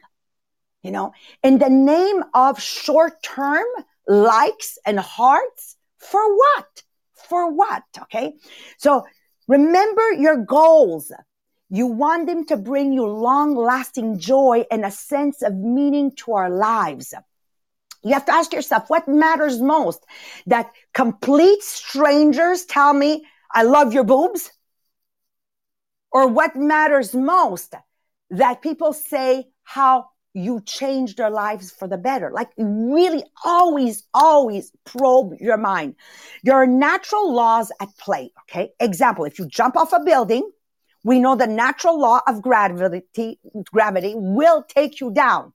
You 0.83 0.91
know, 0.91 1.13
in 1.45 1.59
the 1.59 1.71
name 1.71 2.25
of 2.35 2.61
short 2.61 3.23
term 3.23 3.65
likes 4.09 4.79
and 4.85 4.99
hearts, 4.99 5.77
for 5.99 6.37
what? 6.37 6.83
For 7.29 7.53
what? 7.53 7.85
Okay. 8.03 8.35
So 8.79 9.05
remember 9.47 10.11
your 10.11 10.39
goals. 10.45 11.13
You 11.75 11.87
want 11.87 12.27
them 12.27 12.45
to 12.49 12.59
bring 12.59 12.93
you 12.93 13.07
long 13.07 13.55
lasting 13.57 14.19
joy 14.19 14.67
and 14.71 14.85
a 14.85 14.91
sense 14.91 15.41
of 15.41 15.55
meaning 15.55 16.15
to 16.17 16.33
our 16.35 16.51
lives. 16.51 17.15
You 18.05 18.13
have 18.13 18.27
to 18.27 18.35
ask 18.35 18.53
yourself 18.53 18.91
what 18.91 19.09
matters 19.09 19.59
most 19.63 20.05
that 20.45 20.71
complete 20.93 21.63
strangers 21.63 22.67
tell 22.67 22.93
me, 22.93 23.25
I 23.51 23.63
love 23.63 23.95
your 23.95 24.05
boobs? 24.05 24.53
Or 26.11 26.27
what 26.27 26.57
matters 26.57 27.15
most 27.15 27.75
that 28.29 28.61
people 28.61 28.93
say 28.93 29.47
how 29.63 30.11
you 30.35 30.61
change 30.61 31.17
their 31.17 31.31
lives 31.31 31.71
for 31.71 31.89
the 31.89 31.97
better. 31.97 32.31
Like 32.33 32.51
really 32.59 33.25
always, 33.47 34.03
always 34.13 34.73
probe 34.85 35.41
your 35.41 35.57
mind. 35.57 35.95
There 36.45 36.57
are 36.57 36.67
natural 36.67 37.33
laws 37.33 37.73
at 37.81 37.89
play. 37.97 38.31
Okay. 38.43 38.73
Example, 38.79 39.25
if 39.25 39.39
you 39.39 39.47
jump 39.47 39.75
off 39.75 39.95
a 39.95 40.01
building, 40.01 40.51
we 41.05 41.19
know 41.19 41.35
the 41.35 41.47
natural 41.47 41.99
law 41.99 42.21
of 42.27 42.43
gravity, 42.43 43.39
gravity 43.73 44.15
will 44.17 44.63
take 44.63 45.01
you 45.01 45.11
down, 45.13 45.53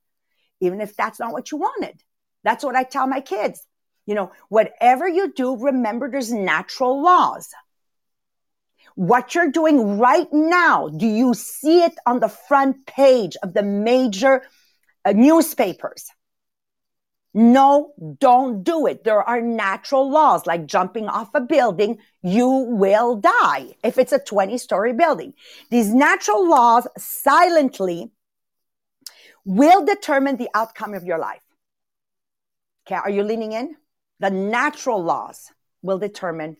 even 0.59 0.81
if 0.81 0.95
that's 0.95 1.19
not 1.19 1.31
what 1.31 1.51
you 1.51 1.57
wanted. 1.57 2.01
That's 2.43 2.63
what 2.63 2.75
I 2.75 2.83
tell 2.83 3.07
my 3.07 3.21
kids. 3.21 3.65
You 4.05 4.15
know, 4.15 4.31
whatever 4.49 5.07
you 5.07 5.33
do, 5.33 5.57
remember 5.57 6.09
there's 6.09 6.31
natural 6.31 7.01
laws. 7.01 7.49
What 8.95 9.35
you're 9.35 9.51
doing 9.51 9.99
right 9.99 10.27
now, 10.31 10.87
do 10.87 11.05
you 11.05 11.33
see 11.33 11.83
it 11.83 11.93
on 12.05 12.19
the 12.19 12.29
front 12.29 12.87
page 12.87 13.35
of 13.43 13.53
the 13.53 13.63
major 13.63 14.43
uh, 15.05 15.11
newspapers? 15.11 16.09
No, 17.39 17.93
don't 18.17 18.63
do 18.63 18.87
it. 18.87 19.03
There 19.03 19.21
are 19.21 19.39
natural 19.39 20.09
laws 20.09 20.47
like 20.47 20.65
jumping 20.65 21.07
off 21.07 21.29
a 21.35 21.39
building. 21.39 21.99
You 22.23 22.47
will 22.47 23.17
die 23.17 23.75
if 23.83 23.99
it's 23.99 24.11
a 24.11 24.17
20 24.17 24.57
story 24.57 24.91
building. 24.91 25.35
These 25.69 25.93
natural 25.93 26.49
laws 26.49 26.87
silently 26.97 28.09
will 29.45 29.85
determine 29.85 30.37
the 30.37 30.49
outcome 30.55 30.95
of 30.95 31.03
your 31.03 31.19
life. 31.19 31.43
Okay. 32.87 32.95
Are 32.95 33.11
you 33.11 33.21
leaning 33.21 33.51
in? 33.51 33.75
The 34.19 34.31
natural 34.31 35.03
laws 35.03 35.51
will 35.83 35.99
determine 35.99 36.57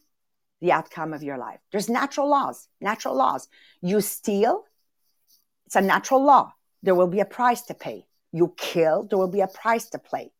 the 0.61 0.73
outcome 0.73 1.11
of 1.11 1.23
your 1.23 1.39
life. 1.39 1.59
There's 1.71 1.89
natural 1.89 2.29
laws, 2.29 2.67
natural 2.79 3.15
laws. 3.15 3.47
You 3.81 3.99
steal, 3.99 4.65
it's 5.65 5.75
a 5.75 5.81
natural 5.81 6.23
law. 6.23 6.53
There 6.83 6.93
will 6.93 7.07
be 7.07 7.21
a 7.21 7.25
price 7.25 7.63
to 7.63 7.73
pay. 7.73 8.05
You 8.31 8.53
kill, 8.57 9.07
there 9.09 9.17
will 9.17 9.27
be 9.27 9.41
a 9.41 9.47
price 9.47 9.89
to 9.89 9.97
pay 9.97 10.33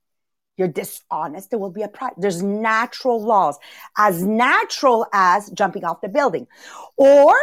you're 0.58 0.68
dishonest, 0.68 1.50
there 1.50 1.60
will 1.60 1.72
be 1.72 1.84
a 1.84 1.88
price. 1.88 2.14
There's 2.18 2.42
natural 2.44 3.24
laws, 3.24 3.58
as 3.98 4.24
natural 4.24 5.06
as 5.14 5.50
jumping 5.52 5.86
off 5.86 6.02
the 6.02 6.10
building. 6.10 6.48
Or 6.98 7.34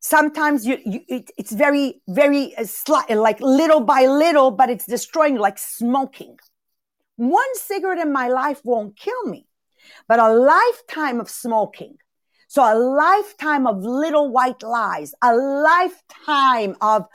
sometimes 0.00 0.66
you, 0.66 0.78
you 0.84 1.00
it, 1.08 1.30
it's 1.38 1.52
very, 1.52 2.02
very 2.08 2.54
uh, 2.56 2.66
like 3.10 3.40
little 3.40 3.80
by 3.80 4.06
little, 4.06 4.50
but 4.50 4.70
it's 4.70 4.86
destroying, 4.86 5.36
like 5.36 5.58
smoking. 5.58 6.36
One 7.16 7.54
cigarette 7.54 7.98
in 7.98 8.12
my 8.12 8.28
life 8.28 8.60
won't 8.64 8.96
kill 8.96 9.24
me, 9.26 9.46
but 10.08 10.18
a 10.18 10.32
lifetime 10.32 11.20
of 11.20 11.30
smoking. 11.30 11.96
So 12.48 12.62
a 12.62 12.76
lifetime 12.76 13.66
of 13.66 13.82
little 13.82 14.30
white 14.30 14.62
lies, 14.62 15.14
a 15.22 15.34
lifetime 15.34 16.76
of, 16.80 17.06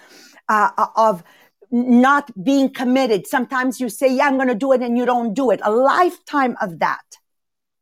uh, 0.47 0.69
of 0.95 1.23
not 1.71 2.31
being 2.43 2.69
committed. 2.69 3.27
Sometimes 3.27 3.79
you 3.79 3.89
say, 3.89 4.13
yeah, 4.13 4.27
I'm 4.27 4.35
going 4.35 4.47
to 4.47 4.55
do 4.55 4.71
it 4.71 4.81
and 4.81 4.97
you 4.97 5.05
don't 5.05 5.33
do 5.33 5.51
it. 5.51 5.59
A 5.63 5.71
lifetime 5.71 6.57
of 6.61 6.79
that 6.79 7.01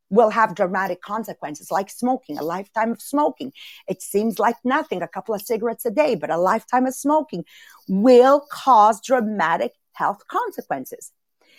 will 0.09 0.29
have 0.29 0.55
dramatic 0.55 1.01
consequences, 1.01 1.71
like 1.71 1.89
smoking, 1.89 2.37
a 2.37 2.43
lifetime 2.43 2.91
of 2.91 3.01
smoking. 3.01 3.51
It 3.87 4.01
seems 4.01 4.39
like 4.39 4.55
nothing, 4.63 5.01
a 5.01 5.07
couple 5.07 5.35
of 5.35 5.41
cigarettes 5.41 5.85
a 5.85 5.91
day, 5.91 6.15
but 6.15 6.29
a 6.29 6.37
lifetime 6.37 6.85
of 6.85 6.95
smoking 6.95 7.43
will 7.87 8.45
cause 8.51 9.01
dramatic 9.01 9.73
health 9.93 10.27
consequences. 10.27 11.11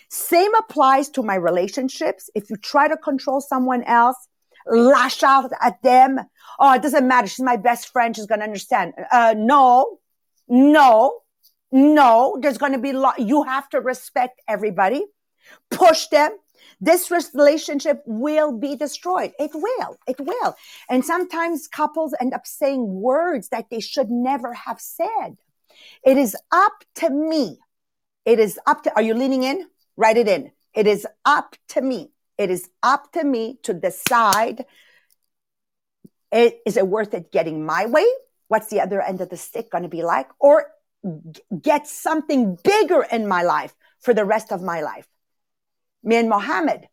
Same 0.09 0.53
applies 0.55 1.09
to 1.09 1.21
my 1.21 1.35
relationships. 1.35 2.29
If 2.33 2.49
you 2.49 2.55
try 2.55 2.87
to 2.87 2.97
control 2.97 3.41
someone 3.41 3.83
else, 3.83 4.17
lash 4.65 5.21
out 5.21 5.51
at 5.61 5.81
them. 5.83 6.19
Oh, 6.59 6.73
it 6.73 6.81
doesn't 6.81 7.07
matter. 7.07 7.27
She's 7.27 7.45
my 7.45 7.57
best 7.57 7.91
friend. 7.91 8.15
She's 8.15 8.25
going 8.25 8.39
to 8.39 8.45
understand. 8.45 8.93
Uh, 9.11 9.35
no, 9.37 9.99
no, 10.47 11.19
no, 11.71 12.37
there's 12.41 12.57
going 12.57 12.73
to 12.73 12.79
be, 12.79 12.93
lo- 12.93 13.11
you 13.17 13.43
have 13.43 13.69
to 13.69 13.79
respect 13.79 14.41
everybody, 14.47 15.03
push 15.69 16.07
them. 16.07 16.31
This 16.81 17.11
relationship 17.11 18.01
will 18.05 18.57
be 18.57 18.75
destroyed. 18.75 19.31
It 19.39 19.51
will. 19.53 19.97
It 20.07 20.19
will. 20.19 20.55
And 20.89 21.03
sometimes 21.03 21.67
couples 21.67 22.13
end 22.19 22.33
up 22.33 22.47
saying 22.47 23.01
words 23.01 23.49
that 23.49 23.69
they 23.69 23.79
should 23.79 24.09
never 24.09 24.53
have 24.53 24.79
said. 24.79 25.37
It 26.03 26.17
is 26.17 26.35
up 26.51 26.83
to 26.95 27.09
me. 27.09 27.59
It 28.25 28.39
is 28.39 28.59
up 28.65 28.83
to, 28.83 28.95
are 28.95 29.01
you 29.01 29.13
leaning 29.13 29.43
in? 29.43 29.67
Write 29.97 30.17
it 30.17 30.27
in. 30.27 30.51
It 30.73 30.87
is 30.87 31.05
up 31.25 31.55
to 31.69 31.81
me. 31.81 32.11
It 32.37 32.49
is 32.49 32.69
up 32.81 33.11
to 33.13 33.23
me 33.23 33.59
to 33.63 33.73
decide 33.73 34.65
eh, 36.31 36.51
is 36.65 36.77
it 36.77 36.87
worth 36.87 37.13
it 37.13 37.31
getting 37.31 37.65
my 37.65 37.85
way? 37.85 38.05
What's 38.47 38.67
the 38.67 38.81
other 38.81 39.01
end 39.01 39.21
of 39.21 39.29
the 39.29 39.37
stick 39.37 39.69
going 39.69 39.83
to 39.83 39.89
be 39.89 40.03
like? 40.03 40.27
Or 40.39 40.67
get 41.61 41.87
something 41.87 42.57
bigger 42.63 43.05
in 43.11 43.27
my 43.27 43.43
life 43.43 43.73
for 43.99 44.13
the 44.13 44.25
rest 44.25 44.51
of 44.51 44.61
my 44.61 44.81
life. 44.81 45.07
Me 46.03 46.15
and 46.15 46.29
Mohammed, 46.29 46.87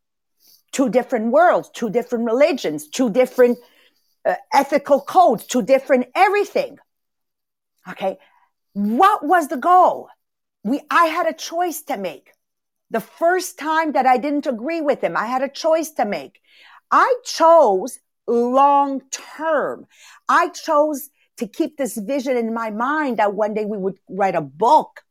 two 0.72 0.88
different 0.88 1.32
worlds, 1.32 1.70
two 1.72 1.90
different 1.90 2.24
religions, 2.24 2.88
two 2.88 3.10
different 3.10 3.58
uh, 4.24 4.34
ethical 4.52 5.00
codes, 5.00 5.46
two 5.46 5.62
different 5.62 6.06
everything. 6.14 6.78
Okay. 7.88 8.18
What 8.72 9.24
was 9.24 9.48
the 9.48 9.56
goal? 9.56 10.08
We, 10.64 10.80
I 10.90 11.06
had 11.06 11.26
a 11.26 11.32
choice 11.32 11.82
to 11.82 11.96
make. 11.96 12.32
The 12.90 13.00
first 13.00 13.58
time 13.58 13.92
that 13.92 14.06
I 14.06 14.18
didn't 14.18 14.46
agree 14.46 14.80
with 14.80 15.00
him, 15.02 15.16
I 15.16 15.26
had 15.26 15.42
a 15.42 15.48
choice 15.48 15.90
to 15.92 16.04
make. 16.04 16.40
I 16.90 17.14
chose 17.24 17.98
long 18.26 19.02
term. 19.10 19.86
I 20.28 20.48
chose 20.50 21.10
to 21.38 21.46
keep 21.46 21.76
this 21.76 21.96
vision 21.96 22.36
in 22.36 22.54
my 22.54 22.70
mind 22.70 23.18
that 23.18 23.34
one 23.34 23.54
day 23.54 23.64
we 23.64 23.78
would 23.78 23.98
write 24.08 24.34
a 24.34 24.40
book, 24.40 25.02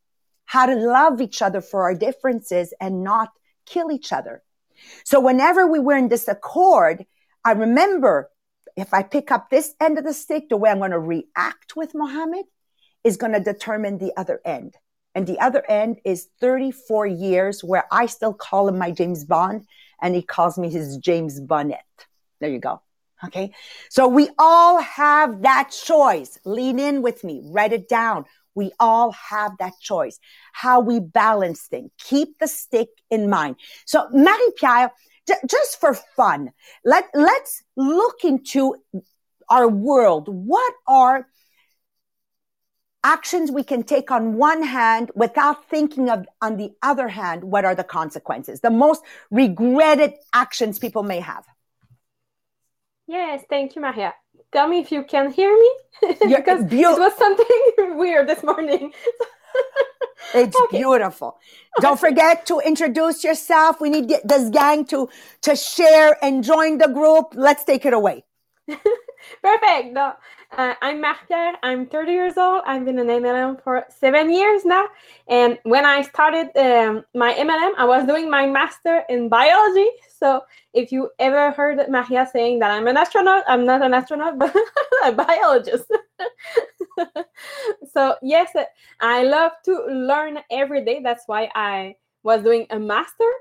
how 0.46 0.65
to 0.65 0.75
love 0.75 1.22
each 1.22 1.41
other 1.41 1.62
for 1.62 1.84
our 1.84 1.96
differences 1.96 2.74
and 2.79 3.03
not 3.03 3.29
kill 3.65 3.91
each 3.91 4.12
other. 4.12 4.44
So 5.03 5.20
whenever 5.20 5.67
we 5.67 5.79
were 5.79 5.96
in 5.96 6.08
disaccord, 6.08 7.05
I 7.44 7.51
remember 7.51 8.29
if 8.75 8.94
I 8.94 9.03
pick 9.03 9.32
up 9.32 9.50
this 9.50 9.74
end 9.79 9.98
of 9.98 10.03
the 10.03 10.13
stick, 10.13 10.50
the 10.50 10.58
way 10.58 10.70
I'm 10.70 10.79
going 10.79 10.91
to 10.91 11.00
react 11.00 11.75
with 11.75 11.96
Mohammed 11.96 12.46
is 13.03 13.17
going 13.17 13.34
to 13.34 13.39
determine 13.39 13.98
the 13.98 14.12
other 14.17 14.41
end. 14.44 14.75
And 15.13 15.25
the 15.25 15.39
other 15.39 15.63
end 15.70 16.00
is 16.03 16.27
34 16.41 17.08
years 17.08 17.63
where 17.63 17.86
I 17.91 18.08
still 18.08 18.34
call 18.34 18.67
him 18.67 18.77
my 18.77 18.91
James 18.91 19.24
Bond 19.24 19.65
and 20.01 20.13
he 20.13 20.22
calls 20.22 20.58
me 20.58 20.70
his 20.70 20.98
James 20.98 21.39
Bonnet. 21.39 21.79
There 22.41 22.50
you 22.50 22.60
go. 22.60 22.82
Okay. 23.24 23.51
So 23.89 24.07
we 24.07 24.29
all 24.38 24.81
have 24.81 25.41
that 25.43 25.72
choice. 25.72 26.38
Lean 26.45 26.79
in 26.79 27.01
with 27.01 27.24
me. 27.24 27.41
Write 27.45 27.74
it 27.74 27.88
down. 27.88 28.25
We 28.55 28.72
all 28.79 29.12
have 29.12 29.57
that 29.60 29.74
choice. 29.81 30.19
How 30.53 30.79
we 30.79 31.00
balance 31.00 31.62
things. 31.67 31.91
Keep 31.98 32.39
the 32.39 32.48
stick 32.48 32.89
in 33.10 33.29
mind. 33.29 33.57
So 33.86 34.07
Marie-Pierre, 34.12 34.91
just 35.48 35.79
for 35.79 35.93
fun, 35.93 36.51
let, 36.84 37.05
let's 37.13 37.63
look 37.75 38.24
into 38.24 38.75
our 39.50 39.67
world. 39.67 40.27
What 40.29 40.74
are 40.88 41.27
actions 43.03 43.51
we 43.51 43.63
can 43.63 43.84
take 43.84 44.10
on 44.10 44.34
one 44.36 44.63
hand 44.63 45.12
without 45.15 45.69
thinking 45.69 46.10
of 46.10 46.25
on 46.41 46.57
the 46.57 46.72
other 46.81 47.07
hand 47.07 47.43
what 47.43 47.63
are 47.63 47.75
the 47.75 47.84
consequences 47.84 48.62
the 48.62 48.72
most 48.72 49.00
regretted 49.29 50.12
actions 50.34 50.79
people 50.79 51.03
may 51.03 51.19
have 51.19 51.45
Yes, 53.07 53.43
thank 53.50 53.75
you, 53.75 53.81
Maria. 53.81 54.13
Tell 54.51 54.67
me 54.67 54.79
if 54.79 54.91
you 54.91 55.03
can 55.03 55.31
hear 55.31 55.53
me. 55.53 55.71
because 56.19 56.65
it 56.71 57.00
was 57.00 57.15
something 57.17 57.45
weird 57.97 58.27
this 58.27 58.43
morning. 58.43 58.93
It's 60.33 60.59
okay. 60.63 60.79
beautiful. 60.79 61.38
Don't 61.79 62.00
forget 62.00 62.45
to 62.47 62.59
introduce 62.59 63.24
yourself. 63.24 63.79
We 63.79 63.89
need 63.89 64.09
this 64.25 64.50
gang 64.50 64.85
to 64.88 65.07
to 65.43 65.55
share 65.55 66.17
and 66.21 66.43
join 66.43 66.77
the 66.77 66.89
group. 66.89 67.27
Let's 67.35 67.63
take 67.63 67.85
it 67.85 67.93
away. 67.93 68.25
Perfect. 69.41 69.98
Uh, 69.98 70.13
I'm 70.82 71.01
Marie-Pierre. 71.01 71.55
I'm 71.63 71.86
30 71.88 72.12
years 72.12 72.38
old. 72.38 72.62
I've 72.65 72.86
been 72.86 73.00
an 73.00 73.08
MLM 73.08 73.62
for 73.63 73.86
seven 73.89 74.32
years 74.32 74.65
now. 74.65 74.88
And 75.27 75.58
when 75.63 75.86
I 75.86 76.01
started 76.01 76.55
um, 76.58 77.05
my 77.13 77.34
MLM, 77.34 77.74
I 77.77 77.86
was 77.86 78.05
doing 78.05 78.29
my 78.29 78.46
master 78.46 79.03
in 79.10 79.29
biology. 79.29 79.88
So 80.17 80.41
if 80.74 80.91
you 80.91 81.10
ever 81.20 81.51
heard 81.51 81.79
Maria 81.89 82.27
saying 82.32 82.60
that 82.60 82.72
I'm 82.72 82.88
an 82.88 82.98
astronaut, 82.98 83.44
I'm 83.48 83.65
not 83.65 83.82
an 83.82 83.94
astronaut, 83.94 84.38
but 84.39 84.55
a 85.03 85.12
biologist. 85.12 85.91
so 87.94 88.15
yes, 88.22 88.51
I 89.00 89.24
love 89.24 89.51
to 89.65 89.86
learn 89.89 90.39
every 90.51 90.84
day. 90.86 91.01
That's 91.03 91.24
why 91.27 91.50
I 91.55 91.96
was 92.24 92.44
doing 92.44 92.67
a 92.70 92.79
master. 92.79 93.32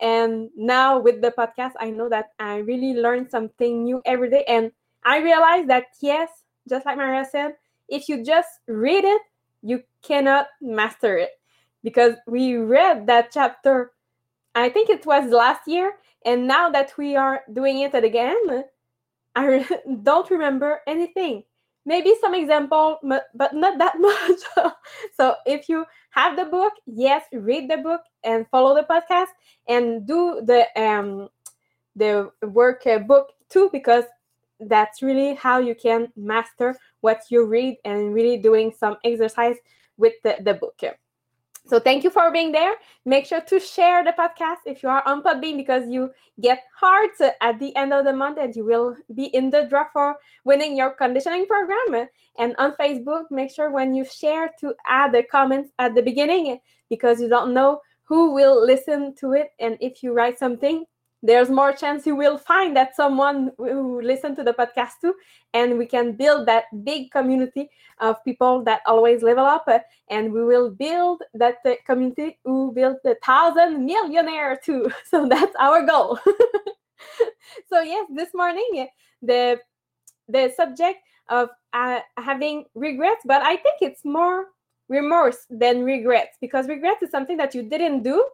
And 0.00 0.50
now 0.56 0.98
with 0.98 1.22
the 1.22 1.30
podcast, 1.30 1.72
I 1.78 1.90
know 1.90 2.08
that 2.08 2.30
I 2.38 2.56
really 2.58 2.94
learn 2.94 3.30
something 3.30 3.84
new 3.84 4.02
every 4.04 4.28
day. 4.28 4.44
And 4.48 4.72
I 5.04 5.18
realized 5.18 5.68
that 5.68 5.84
yes, 6.00 6.30
just 6.68 6.86
like 6.86 6.96
Maria 6.96 7.24
said, 7.30 7.54
if 7.88 8.08
you 8.08 8.24
just 8.24 8.48
read 8.66 9.04
it, 9.04 9.22
you 9.62 9.82
cannot 10.02 10.46
master 10.60 11.16
it. 11.18 11.30
Because 11.82 12.14
we 12.26 12.56
read 12.56 13.06
that 13.08 13.30
chapter, 13.30 13.92
I 14.54 14.70
think 14.70 14.88
it 14.88 15.04
was 15.04 15.30
last 15.30 15.68
year, 15.68 15.94
and 16.24 16.46
now 16.46 16.70
that 16.70 16.96
we 16.96 17.16
are 17.16 17.42
doing 17.52 17.80
it 17.80 17.94
again, 17.94 18.64
I 19.34 19.66
don't 20.02 20.30
remember 20.30 20.80
anything. 20.86 21.44
Maybe 21.86 22.14
some 22.20 22.34
example, 22.34 22.98
but 23.02 23.54
not 23.54 23.78
that 23.78 23.96
much. 23.98 24.72
so 25.14 25.34
if 25.44 25.68
you 25.68 25.84
have 26.10 26.36
the 26.36 26.46
book, 26.46 26.72
yes, 26.86 27.24
read 27.32 27.68
the 27.68 27.76
book 27.76 28.00
and 28.22 28.46
follow 28.48 28.74
the 28.74 28.84
podcast 28.84 29.28
and 29.68 30.06
do 30.06 30.40
the 30.44 30.66
um 30.80 31.28
the 31.96 32.30
work 32.42 32.86
uh, 32.86 32.98
too 33.50 33.68
because 33.70 34.04
that's 34.68 35.02
really 35.02 35.34
how 35.34 35.58
you 35.58 35.74
can 35.74 36.12
master 36.16 36.76
what 37.00 37.22
you 37.30 37.44
read 37.44 37.76
and 37.84 38.14
really 38.14 38.36
doing 38.36 38.72
some 38.76 38.96
exercise 39.04 39.56
with 39.96 40.14
the, 40.22 40.36
the 40.40 40.54
book. 40.54 40.80
So 41.66 41.80
thank 41.80 42.04
you 42.04 42.10
for 42.10 42.30
being 42.30 42.52
there. 42.52 42.74
Make 43.06 43.24
sure 43.24 43.40
to 43.40 43.58
share 43.58 44.04
the 44.04 44.12
podcast 44.12 44.58
if 44.66 44.82
you 44.82 44.90
are 44.90 45.02
on 45.06 45.22
Podbean 45.22 45.56
because 45.56 45.88
you 45.88 46.10
get 46.40 46.62
hearts 46.78 47.22
at 47.40 47.58
the 47.58 47.74
end 47.74 47.94
of 47.94 48.04
the 48.04 48.12
month 48.12 48.38
and 48.38 48.54
you 48.54 48.66
will 48.66 48.96
be 49.14 49.26
in 49.26 49.48
the 49.48 49.64
draw 49.64 49.86
for 49.90 50.16
winning 50.44 50.76
your 50.76 50.90
conditioning 50.90 51.46
program. 51.46 52.06
And 52.38 52.54
on 52.58 52.72
Facebook, 52.72 53.30
make 53.30 53.50
sure 53.50 53.70
when 53.70 53.94
you 53.94 54.04
share 54.04 54.50
to 54.60 54.74
add 54.86 55.12
the 55.12 55.22
comments 55.22 55.70
at 55.78 55.94
the 55.94 56.02
beginning 56.02 56.58
because 56.90 57.18
you 57.18 57.28
don't 57.28 57.54
know 57.54 57.80
who 58.02 58.34
will 58.34 58.62
listen 58.62 59.14
to 59.20 59.32
it. 59.32 59.48
And 59.58 59.78
if 59.80 60.02
you 60.02 60.12
write 60.12 60.38
something, 60.38 60.84
there's 61.24 61.48
more 61.48 61.72
chance 61.72 62.06
you 62.06 62.14
will 62.14 62.36
find 62.36 62.76
that 62.76 62.94
someone 62.94 63.50
who 63.56 64.00
listen 64.02 64.36
to 64.36 64.44
the 64.44 64.52
podcast 64.52 65.00
too 65.00 65.14
and 65.54 65.78
we 65.78 65.86
can 65.86 66.12
build 66.12 66.46
that 66.46 66.64
big 66.84 67.10
community 67.10 67.68
of 68.00 68.22
people 68.24 68.62
that 68.62 68.82
always 68.86 69.22
level 69.22 69.46
up 69.46 69.64
uh, 69.66 69.78
and 70.10 70.30
we 70.30 70.44
will 70.44 70.70
build 70.70 71.22
that 71.32 71.56
uh, 71.64 71.72
community 71.86 72.38
who 72.44 72.72
build 72.72 72.96
the 73.04 73.16
thousand 73.24 73.84
millionaire 73.86 74.60
too. 74.62 74.90
So 75.10 75.26
that's 75.26 75.56
our 75.58 75.84
goal. 75.86 76.18
So 77.68 77.80
yes 77.80 78.06
this 78.14 78.30
morning 78.34 78.88
the 79.22 79.60
the 80.28 80.52
subject 80.56 80.98
of 81.28 81.48
uh, 81.72 82.00
having 82.16 82.64
regrets 82.74 83.22
but 83.24 83.42
i 83.42 83.56
think 83.56 83.76
it's 83.80 84.04
more 84.04 84.46
remorse 84.88 85.46
than 85.50 85.84
regrets 85.84 86.36
because 86.40 86.68
regrets 86.68 87.02
is 87.02 87.10
something 87.10 87.36
that 87.36 87.54
you 87.54 87.62
didn't 87.62 88.02
do 88.02 88.24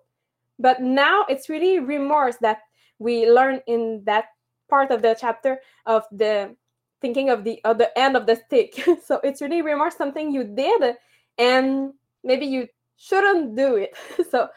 but 0.58 0.80
now 0.82 1.24
it's 1.28 1.48
really 1.48 1.78
remorse 1.78 2.36
that 2.40 2.60
we 3.00 3.28
learn 3.28 3.60
in 3.66 4.02
that 4.04 4.26
part 4.68 4.92
of 4.92 5.02
the 5.02 5.16
chapter 5.18 5.58
of 5.86 6.04
the 6.12 6.54
thinking 7.00 7.30
of 7.30 7.42
the 7.42 7.58
other 7.64 7.88
end 7.96 8.16
of 8.16 8.26
the 8.26 8.36
stick. 8.36 8.74
so 9.04 9.18
it's 9.24 9.42
really 9.42 9.62
remorse 9.62 9.96
something 9.96 10.30
you 10.30 10.44
did 10.44 10.94
and 11.38 11.92
maybe 12.22 12.46
you 12.46 12.68
shouldn't 12.96 13.56
do 13.56 13.74
it. 13.76 13.96
so 14.30 14.48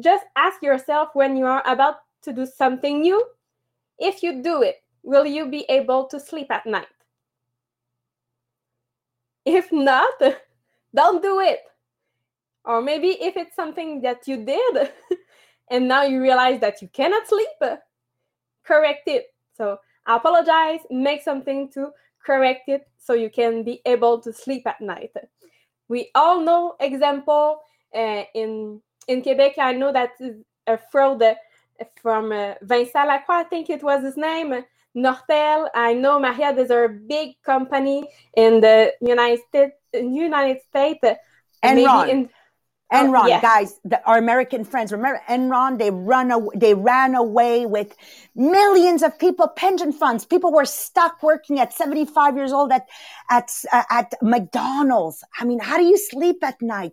just 0.00 0.24
ask 0.36 0.62
yourself 0.62 1.10
when 1.12 1.36
you 1.36 1.44
are 1.44 1.62
about 1.66 1.96
to 2.22 2.32
do 2.32 2.46
something 2.46 3.02
new, 3.02 3.22
if 3.98 4.22
you 4.22 4.42
do 4.42 4.62
it, 4.62 4.76
will 5.02 5.26
you 5.26 5.50
be 5.50 5.66
able 5.68 6.06
to 6.06 6.20
sleep 6.20 6.46
at 6.50 6.64
night? 6.64 6.86
If 9.44 9.72
not, 9.72 10.14
don't 10.94 11.22
do 11.22 11.40
it. 11.40 11.60
Or 12.64 12.80
maybe 12.80 13.08
if 13.20 13.36
it's 13.36 13.56
something 13.56 14.02
that 14.02 14.28
you 14.28 14.44
did 14.44 14.92
and 15.72 15.88
now 15.88 16.02
you 16.04 16.20
realize 16.20 16.60
that 16.60 16.80
you 16.82 16.88
cannot 16.88 17.26
sleep, 17.26 17.78
correct 18.64 19.08
it. 19.08 19.26
So 19.56 19.78
apologize, 20.06 20.80
make 20.90 21.22
something 21.22 21.70
to 21.72 21.90
correct 22.24 22.68
it 22.68 22.86
so 22.98 23.14
you 23.14 23.30
can 23.30 23.64
be 23.64 23.80
able 23.86 24.20
to 24.20 24.32
sleep 24.32 24.66
at 24.66 24.80
night. 24.80 25.10
We 25.88 26.10
all 26.14 26.40
know 26.40 26.76
example 26.78 27.60
uh, 27.94 28.22
in 28.34 28.80
in 29.08 29.22
Quebec. 29.22 29.58
I 29.58 29.72
know 29.72 29.92
that 29.92 30.12
is 30.20 30.36
a 30.66 30.78
fraud 30.90 31.22
from 32.00 32.32
uh, 32.32 32.54
Vincent 32.62 33.08
Lacroix, 33.08 33.40
I 33.40 33.44
think 33.44 33.70
it 33.70 33.82
was 33.82 34.02
his 34.02 34.16
name. 34.16 34.64
Nortel. 34.96 35.68
I 35.74 35.94
know 35.94 36.20
Maria. 36.20 36.54
There's 36.54 36.70
a 36.70 36.88
big 36.88 37.40
company 37.42 38.08
in 38.36 38.60
the 38.60 38.92
United 39.00 39.40
States. 39.48 39.74
United 39.94 40.60
States. 40.68 41.18
Enron. 41.64 42.08
In, 42.08 42.30
Enron, 42.92 43.24
oh, 43.24 43.26
yes. 43.26 43.42
guys, 43.42 43.80
the, 43.84 44.04
our 44.04 44.18
American 44.18 44.64
friends, 44.64 44.92
remember 44.92 45.20
Enron? 45.28 45.78
They 45.78 45.90
run, 45.90 46.30
away, 46.30 46.54
they 46.54 46.74
ran 46.74 47.14
away 47.14 47.64
with 47.64 47.96
millions 48.34 49.02
of 49.02 49.18
people, 49.18 49.48
pension 49.48 49.92
funds. 49.92 50.26
People 50.26 50.52
were 50.52 50.66
stuck 50.66 51.22
working 51.22 51.58
at 51.58 51.72
75 51.72 52.36
years 52.36 52.52
old 52.52 52.70
at, 52.70 52.86
at, 53.30 53.50
uh, 53.72 53.82
at 53.90 54.12
McDonald's. 54.20 55.24
I 55.38 55.44
mean, 55.44 55.58
how 55.58 55.78
do 55.78 55.84
you 55.84 55.96
sleep 55.96 56.44
at 56.44 56.60
night, 56.60 56.92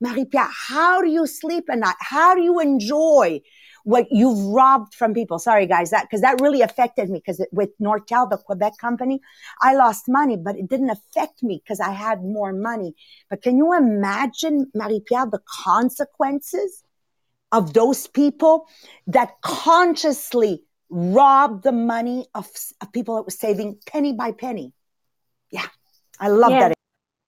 Marie-Pierre? 0.00 0.48
How 0.50 1.00
do 1.00 1.08
you 1.08 1.26
sleep 1.26 1.70
at 1.70 1.78
night? 1.78 1.96
How 2.00 2.34
do 2.34 2.42
you 2.42 2.58
enjoy 2.58 3.40
what 3.84 4.06
you've 4.10 4.38
robbed 4.46 4.94
from 4.94 5.14
people. 5.14 5.38
Sorry, 5.38 5.66
guys, 5.66 5.90
that 5.90 6.04
because 6.04 6.20
that 6.20 6.40
really 6.40 6.62
affected 6.62 7.08
me 7.10 7.18
because 7.18 7.44
with 7.52 7.70
Nortel, 7.78 8.28
the 8.28 8.36
Quebec 8.36 8.78
company, 8.78 9.20
I 9.60 9.74
lost 9.74 10.04
money, 10.08 10.36
but 10.36 10.56
it 10.56 10.68
didn't 10.68 10.90
affect 10.90 11.42
me 11.42 11.62
because 11.62 11.80
I 11.80 11.90
had 11.90 12.22
more 12.22 12.52
money. 12.52 12.94
But 13.30 13.42
can 13.42 13.56
you 13.56 13.76
imagine, 13.76 14.70
Marie-Pierre, 14.74 15.26
the 15.26 15.40
consequences 15.64 16.84
of 17.52 17.72
those 17.72 18.06
people 18.06 18.66
that 19.06 19.40
consciously 19.40 20.64
robbed 20.90 21.64
the 21.64 21.72
money 21.72 22.26
of, 22.34 22.48
of 22.80 22.92
people 22.92 23.16
that 23.16 23.22
were 23.22 23.30
saving 23.30 23.78
penny 23.86 24.12
by 24.12 24.32
penny? 24.32 24.72
Yeah, 25.50 25.66
I 26.20 26.28
love 26.28 26.50
yeah. 26.52 26.72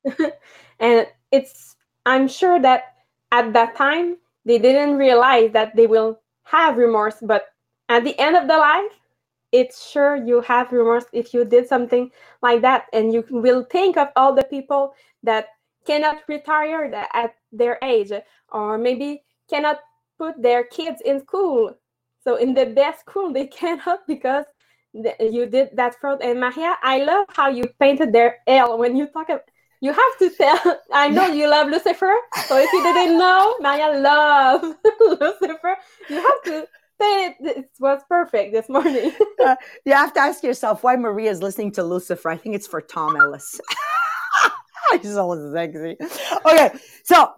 that. 0.04 0.38
and 0.80 1.06
it's, 1.30 1.76
I'm 2.04 2.28
sure 2.28 2.60
that 2.60 2.94
at 3.32 3.52
that 3.52 3.76
time, 3.76 4.16
they 4.44 4.58
didn't 4.58 4.96
realize 4.96 5.52
that 5.52 5.76
they 5.76 5.86
will 5.86 6.19
have 6.50 6.76
remorse, 6.76 7.16
but 7.22 7.46
at 7.88 8.04
the 8.04 8.18
end 8.18 8.36
of 8.36 8.48
the 8.48 8.56
life, 8.56 8.92
it's 9.52 9.90
sure 9.90 10.16
you 10.16 10.40
have 10.42 10.72
remorse 10.72 11.06
if 11.12 11.34
you 11.34 11.44
did 11.44 11.66
something 11.66 12.10
like 12.42 12.62
that, 12.62 12.86
and 12.92 13.12
you 13.12 13.24
will 13.30 13.64
think 13.64 13.96
of 13.96 14.08
all 14.16 14.34
the 14.34 14.44
people 14.44 14.94
that 15.22 15.48
cannot 15.86 16.22
retire 16.28 16.84
at 17.12 17.34
their 17.52 17.78
age, 17.82 18.12
or 18.50 18.78
maybe 18.78 19.22
cannot 19.48 19.80
put 20.18 20.40
their 20.40 20.64
kids 20.64 21.00
in 21.04 21.20
school. 21.20 21.74
So 22.22 22.36
in 22.36 22.54
the 22.54 22.66
best 22.66 23.00
school 23.00 23.32
they 23.32 23.46
cannot 23.60 24.06
because 24.06 24.44
you 24.92 25.46
did 25.46 25.70
that 25.74 25.94
fraud. 26.00 26.22
And 26.22 26.40
Maria, 26.40 26.76
I 26.82 26.98
love 27.02 27.26
how 27.30 27.48
you 27.48 27.64
painted 27.80 28.12
their 28.12 28.38
L 28.46 28.78
when 28.78 28.96
you 28.96 29.06
talk 29.06 29.28
about 29.28 29.42
you 29.80 29.92
have 29.92 30.18
to 30.18 30.30
tell. 30.30 30.80
I 30.92 31.08
know 31.08 31.26
you 31.26 31.48
love 31.48 31.68
Lucifer, 31.68 32.14
so 32.46 32.58
if 32.58 32.70
you 32.72 32.82
didn't 32.82 33.18
know, 33.18 33.56
Maya 33.60 33.98
loves 33.98 34.74
Lucifer. 35.00 35.76
You 36.08 36.16
have 36.16 36.42
to 36.44 36.66
say 37.00 37.26
it. 37.26 37.36
It 37.40 37.70
was 37.78 38.02
perfect 38.08 38.52
this 38.52 38.68
morning. 38.68 39.12
uh, 39.44 39.56
you 39.86 39.92
have 39.94 40.12
to 40.14 40.20
ask 40.20 40.42
yourself 40.44 40.82
why 40.82 40.96
Maria 40.96 41.30
is 41.30 41.42
listening 41.42 41.72
to 41.72 41.82
Lucifer. 41.82 42.28
I 42.28 42.36
think 42.36 42.54
it's 42.54 42.66
for 42.66 42.80
Tom 42.80 43.16
Ellis. 43.16 43.58
He's 45.00 45.14
so 45.14 45.52
sexy. 45.52 45.96
Okay, 46.44 46.70
so 47.04 47.32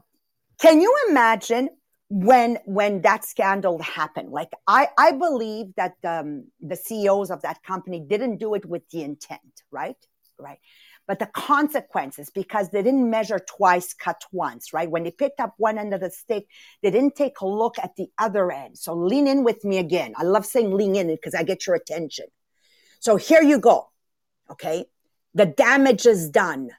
can 0.61 0.81
you 0.81 0.92
imagine 1.11 1.68
when 2.09 2.59
when 2.64 3.02
that 3.02 3.24
scandal 3.24 3.81
happened? 3.83 4.31
Like 4.31 4.50
I 4.66 4.88
I 4.98 5.12
believe 5.12 5.66
that 5.76 5.94
um, 6.02 6.46
the 6.61 6.76
CEOs 6.76 7.31
of 7.31 7.42
that 7.42 7.62
company 7.62 8.00
didn't 8.00 8.38
do 8.38 8.55
it 8.55 8.64
with 8.64 8.88
the 8.88 9.02
intent, 9.02 9.62
right? 9.70 9.96
Right 10.38 10.59
but 11.07 11.19
the 11.19 11.27
consequences 11.27 12.31
because 12.31 12.71
they 12.71 12.83
didn't 12.83 13.11
measure 13.11 13.38
twice, 13.38 13.93
cut 13.93 14.23
once, 14.31 14.73
right? 14.73 14.91
When 14.91 15.03
they 15.03 15.11
picked 15.11 15.41
up 15.41 15.55
one 15.59 15.79
end 15.79 15.93
of 15.93 16.01
the 16.01 16.11
stick, 16.11 16.47
they 16.83 16.91
didn't 16.91 17.17
take 17.17 17.41
a 17.41 17.47
look 17.47 17.79
at 17.79 17.97
the 17.97 18.09
other 18.19 18.51
end. 18.53 18.79
So 18.79 18.95
lean 18.95 19.27
in 19.27 19.45
with 19.45 19.65
me 19.65 19.79
again. 19.79 20.15
I 20.17 20.23
love 20.23 20.47
saying 20.47 20.73
lean 20.73 20.95
in 20.95 21.09
because 21.09 21.35
I 21.35 21.43
get 21.43 21.67
your 21.67 21.77
attention. 21.77 22.27
So 23.01 23.17
here 23.17 23.43
you 23.43 23.59
go. 23.59 23.91
Okay. 24.51 24.85
The 25.35 25.47
damage 25.47 26.07
is 26.07 26.31
done. 26.31 26.71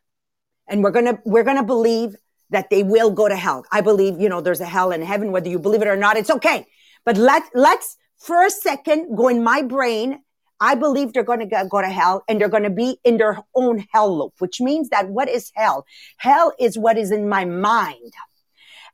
And 0.67 0.83
we're 0.83 0.91
going 0.91 1.05
to, 1.05 1.19
we're 1.25 1.43
going 1.43 1.57
to 1.57 1.63
believe 1.63 2.15
that 2.49 2.69
they 2.69 2.83
will 2.83 3.11
go 3.11 3.27
to 3.27 3.35
hell. 3.35 3.65
I 3.71 3.81
believe, 3.81 4.21
you 4.21 4.29
know, 4.29 4.39
there's 4.39 4.61
a 4.61 4.65
hell 4.65 4.91
and 4.91 5.03
heaven, 5.03 5.31
whether 5.31 5.49
you 5.49 5.59
believe 5.59 5.81
it 5.81 5.87
or 5.87 5.97
not, 5.97 6.15
it's 6.15 6.29
okay. 6.29 6.65
But 7.03 7.17
let, 7.17 7.43
let's 7.53 7.97
for 8.17 8.45
a 8.45 8.49
second 8.49 9.17
go 9.17 9.27
in 9.27 9.43
my 9.43 9.63
brain. 9.63 10.22
I 10.63 10.75
believe 10.75 11.11
they're 11.11 11.23
going 11.23 11.47
to 11.47 11.67
go 11.69 11.81
to 11.81 11.89
hell 11.89 12.23
and 12.29 12.39
they're 12.39 12.47
going 12.47 12.63
to 12.63 12.69
be 12.69 12.97
in 13.03 13.17
their 13.17 13.37
own 13.53 13.85
hell 13.91 14.17
loop, 14.17 14.35
which 14.39 14.61
means 14.61 14.87
that 14.89 15.09
what 15.09 15.27
is 15.27 15.51
hell? 15.55 15.85
Hell 16.15 16.53
is 16.57 16.77
what 16.77 16.97
is 16.97 17.11
in 17.11 17.27
my 17.27 17.43
mind. 17.43 18.13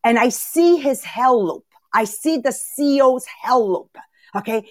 And 0.03 0.17
I 0.17 0.29
see 0.29 0.77
his 0.77 1.03
hell 1.03 1.45
loop. 1.45 1.65
I 1.93 2.05
see 2.05 2.37
the 2.37 2.49
CEO's 2.49 3.27
hell 3.43 3.71
loop. 3.71 3.95
Okay. 4.35 4.67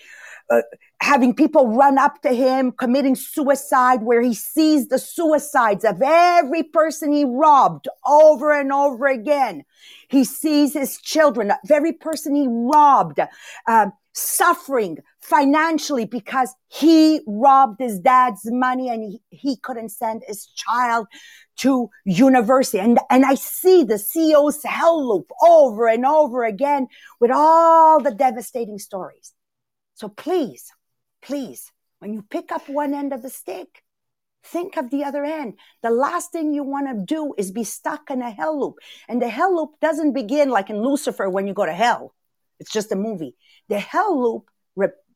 Uh, 0.50 0.62
having 1.00 1.34
people 1.34 1.68
run 1.76 1.98
up 1.98 2.20
to 2.22 2.32
him, 2.32 2.72
committing 2.72 3.14
suicide, 3.14 4.02
where 4.02 4.20
he 4.20 4.34
sees 4.34 4.88
the 4.88 4.98
suicides 4.98 5.84
of 5.84 6.02
every 6.02 6.64
person 6.64 7.12
he 7.12 7.24
robbed 7.24 7.86
over 8.04 8.58
and 8.58 8.72
over 8.72 9.06
again. 9.06 9.62
He 10.08 10.24
sees 10.24 10.72
his 10.72 11.00
children, 11.00 11.52
every 11.70 11.92
person 11.92 12.34
he 12.34 12.48
robbed, 12.48 13.20
uh, 13.68 13.90
suffering 14.18 14.98
financially 15.20 16.04
because 16.04 16.54
he 16.68 17.20
robbed 17.26 17.80
his 17.80 17.98
dad's 18.00 18.40
money 18.44 18.88
and 18.88 19.02
he, 19.02 19.20
he 19.30 19.56
couldn't 19.56 19.90
send 19.90 20.22
his 20.26 20.46
child 20.46 21.06
to 21.58 21.88
university. 22.04 22.78
And, 22.78 22.98
and 23.10 23.24
I 23.24 23.34
see 23.34 23.84
the 23.84 23.94
CEO's 23.94 24.62
hell 24.64 25.08
loop 25.08 25.30
over 25.46 25.88
and 25.88 26.04
over 26.04 26.44
again 26.44 26.88
with 27.20 27.30
all 27.30 28.02
the 28.02 28.14
devastating 28.14 28.78
stories. 28.78 29.32
So 29.94 30.08
please, 30.08 30.70
please, 31.22 31.70
when 31.98 32.14
you 32.14 32.22
pick 32.22 32.52
up 32.52 32.68
one 32.68 32.94
end 32.94 33.12
of 33.12 33.22
the 33.22 33.30
stick, 33.30 33.82
think 34.44 34.76
of 34.76 34.90
the 34.90 35.04
other 35.04 35.24
end. 35.24 35.54
The 35.82 35.90
last 35.90 36.32
thing 36.32 36.54
you 36.54 36.62
want 36.62 36.88
to 36.88 37.04
do 37.04 37.34
is 37.36 37.50
be 37.50 37.64
stuck 37.64 38.10
in 38.10 38.22
a 38.22 38.30
hell 38.30 38.58
loop. 38.58 38.76
And 39.08 39.20
the 39.20 39.28
hell 39.28 39.54
loop 39.54 39.80
doesn't 39.80 40.12
begin 40.12 40.48
like 40.48 40.70
in 40.70 40.82
Lucifer 40.82 41.28
when 41.28 41.46
you 41.46 41.54
go 41.54 41.66
to 41.66 41.74
hell. 41.74 42.14
It's 42.60 42.72
just 42.72 42.92
a 42.92 42.96
movie. 42.96 43.36
The 43.68 43.78
hell 43.78 44.20
loop 44.20 44.50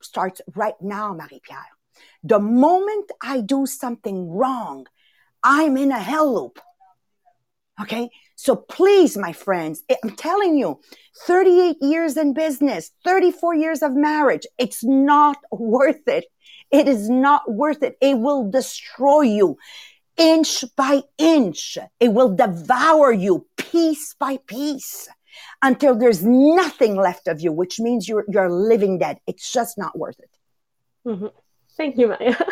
starts 0.03 0.41
right 0.55 0.75
now, 0.81 1.15
Marie 1.15 1.41
Pierre. 1.43 1.65
The 2.25 2.41
moment 2.41 3.11
I 3.23 3.41
do 3.41 3.67
something 3.67 4.31
wrong, 4.31 4.87
I'm 5.43 5.77
in 5.77 5.93
a 5.93 5.99
hell 5.99 6.35
loop. 6.35 6.59
Okay. 7.81 8.11
So 8.37 8.57
please, 8.57 9.17
my 9.17 9.33
friends, 9.33 9.83
I'm 10.03 10.17
telling 10.17 10.57
you, 10.57 10.81
38 11.27 11.77
years 11.81 12.17
in 12.17 12.35
business, 12.35 12.91
34 13.05 13.55
years 13.55 13.83
of 13.83 13.93
marriage, 13.95 14.47
it's 14.59 14.83
not 14.83 15.37
worth 15.53 16.07
it. 16.09 16.25
It 16.71 16.89
is 16.89 17.09
not 17.09 17.51
worth 17.51 17.83
it. 17.83 17.97
It 18.01 18.19
will 18.19 18.51
destroy 18.51 19.23
you 19.23 19.59
inch 20.17 20.65
by 20.77 21.03
inch. 21.19 21.79
It 22.01 22.09
will 22.09 22.35
devour 22.35 23.13
you 23.13 23.47
piece 23.57 24.15
by 24.19 24.39
piece 24.47 25.09
until 25.63 25.95
there's 25.95 26.25
nothing 26.25 26.97
left 26.97 27.29
of 27.29 27.41
you, 27.41 27.53
which 27.53 27.81
means 27.81 28.09
you're, 28.09 28.25
you're 28.29 28.51
living 28.51 28.99
dead. 28.99 29.19
It's 29.27 29.51
just 29.53 29.79
not 29.79 29.99
worth 29.99 30.19
it. 30.19 30.31
Mm-hmm. 31.07 31.27
Thank 31.77 31.99
you, 31.99 32.09
Maya. 32.09 32.37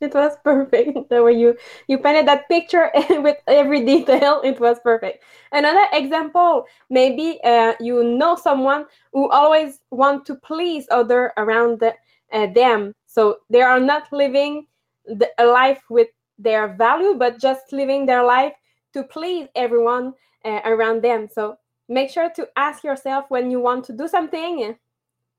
it 0.00 0.14
was 0.14 0.36
perfect 0.44 0.96
the 1.10 1.22
way 1.22 1.32
you 1.32 1.56
you 1.86 1.98
painted 1.98 2.26
that 2.26 2.48
picture 2.48 2.90
with 3.10 3.36
every 3.46 3.84
detail 3.84 4.40
it 4.44 4.58
was 4.60 4.78
perfect 4.80 5.22
another 5.52 5.86
example 5.92 6.66
maybe 6.90 7.40
uh, 7.44 7.74
you 7.80 8.04
know 8.04 8.36
someone 8.36 8.86
who 9.12 9.28
always 9.30 9.80
want 9.90 10.24
to 10.26 10.34
please 10.36 10.86
other 10.90 11.32
around 11.36 11.80
the, 11.80 11.94
uh, 12.32 12.46
them 12.52 12.94
so 13.06 13.38
they 13.50 13.62
are 13.62 13.80
not 13.80 14.12
living 14.12 14.66
the, 15.06 15.28
a 15.38 15.44
life 15.44 15.82
with 15.90 16.08
their 16.38 16.68
value 16.68 17.14
but 17.14 17.40
just 17.40 17.72
living 17.72 18.06
their 18.06 18.24
life 18.24 18.52
to 18.92 19.02
please 19.02 19.48
everyone 19.54 20.12
uh, 20.44 20.60
around 20.64 21.02
them 21.02 21.28
so 21.30 21.56
make 21.88 22.10
sure 22.10 22.30
to 22.30 22.48
ask 22.56 22.84
yourself 22.84 23.24
when 23.28 23.50
you 23.50 23.60
want 23.60 23.84
to 23.84 23.92
do 23.92 24.08
something 24.08 24.76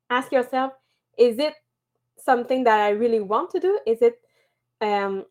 ask 0.10 0.32
yourself 0.32 0.74
is 1.18 1.38
it 1.40 1.54
something 2.18 2.64
that 2.64 2.80
i 2.80 2.90
really 2.90 3.20
want 3.20 3.50
to 3.50 3.60
do 3.60 3.80
is 3.86 4.02
it 4.02 4.20
um, 4.82 5.26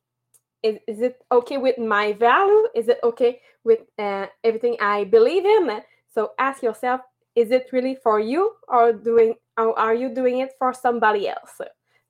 is, 0.63 0.79
is 0.87 1.01
it 1.01 1.23
okay 1.31 1.57
with 1.57 1.79
my 1.79 2.13
value? 2.15 2.69
Is 2.75 2.89
it 2.89 2.99
okay 3.03 3.41
with 3.65 3.81
uh, 3.99 4.27
everything 4.45 4.77
I 4.81 5.05
believe 5.05 5.45
in? 5.45 5.81
So 6.13 6.33
ask 6.39 6.63
yourself, 6.63 7.01
is 7.35 7.51
it 7.51 7.69
really 7.73 7.97
for 8.03 8.19
you 8.19 8.53
or 8.67 8.93
doing 8.93 9.35
or 9.57 9.79
are 9.79 9.95
you 9.95 10.13
doing 10.15 10.39
it 10.41 10.53
for 10.59 10.73
somebody 10.73 11.29
else? 11.29 11.61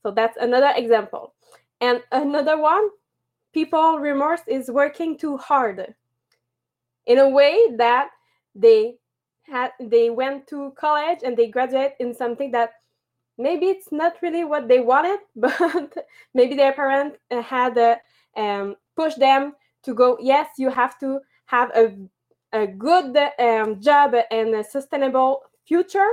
So 0.03 0.11
that's 0.11 0.37
another 0.39 0.73
example. 0.77 1.35
And 1.81 2.03
another 2.13 2.59
one, 2.59 2.89
people 3.53 3.99
remorse 3.99 4.41
is 4.47 4.71
working 4.71 5.19
too 5.19 5.37
hard 5.37 5.95
in 7.07 7.19
a 7.19 7.29
way 7.29 7.59
that 7.77 8.11
they 8.59 8.97
had 9.43 9.73
they 9.81 10.11
went 10.11 10.47
to 10.49 10.73
college 10.79 11.21
and 11.25 11.37
they 11.37 11.49
graduate 11.49 11.95
in 12.01 12.15
something 12.15 12.51
that 12.51 12.73
maybe 13.39 13.67
it's 13.67 13.93
not 13.93 14.15
really 14.23 14.45
what 14.45 14.69
they 14.69 14.81
wanted, 14.81 15.21
but 15.37 15.95
maybe 16.35 16.55
their 16.55 16.73
parent 16.73 17.15
uh, 17.31 17.43
had 17.43 17.79
uh, 17.79 17.97
um, 18.37 18.77
pushed 18.97 19.19
them 19.19 19.55
to 19.85 19.95
go. 19.95 20.19
Yes, 20.21 20.49
you 20.59 20.71
have 20.71 20.99
to 21.01 21.21
have 21.47 21.71
a 21.75 21.95
a 22.53 22.67
good 22.67 23.17
um, 23.39 23.81
job 23.81 24.15
and 24.31 24.55
a 24.55 24.65
sustainable 24.65 25.43
future. 25.67 26.11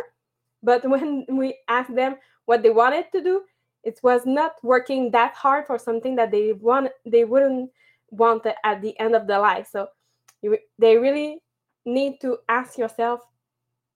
But 0.63 0.87
when 0.89 1.25
we 1.29 1.57
asked 1.67 1.95
them 1.95 2.17
what 2.45 2.63
they 2.63 2.69
wanted 2.69 3.11
to 3.13 3.21
do, 3.21 3.41
it 3.83 3.99
was 4.03 4.25
not 4.25 4.53
working 4.63 5.11
that 5.11 5.33
hard 5.33 5.67
for 5.67 5.77
something 5.77 6.15
that 6.15 6.31
they 6.31 6.53
want 6.53 6.89
they 7.05 7.23
wouldn't 7.25 7.71
want 8.11 8.45
at 8.63 8.81
the 8.81 8.97
end 8.99 9.15
of 9.15 9.27
the 9.27 9.39
life. 9.39 9.67
So 9.71 9.87
they 10.77 10.97
really 10.97 11.41
need 11.85 12.19
to 12.21 12.39
ask 12.49 12.77
yourself 12.77 13.21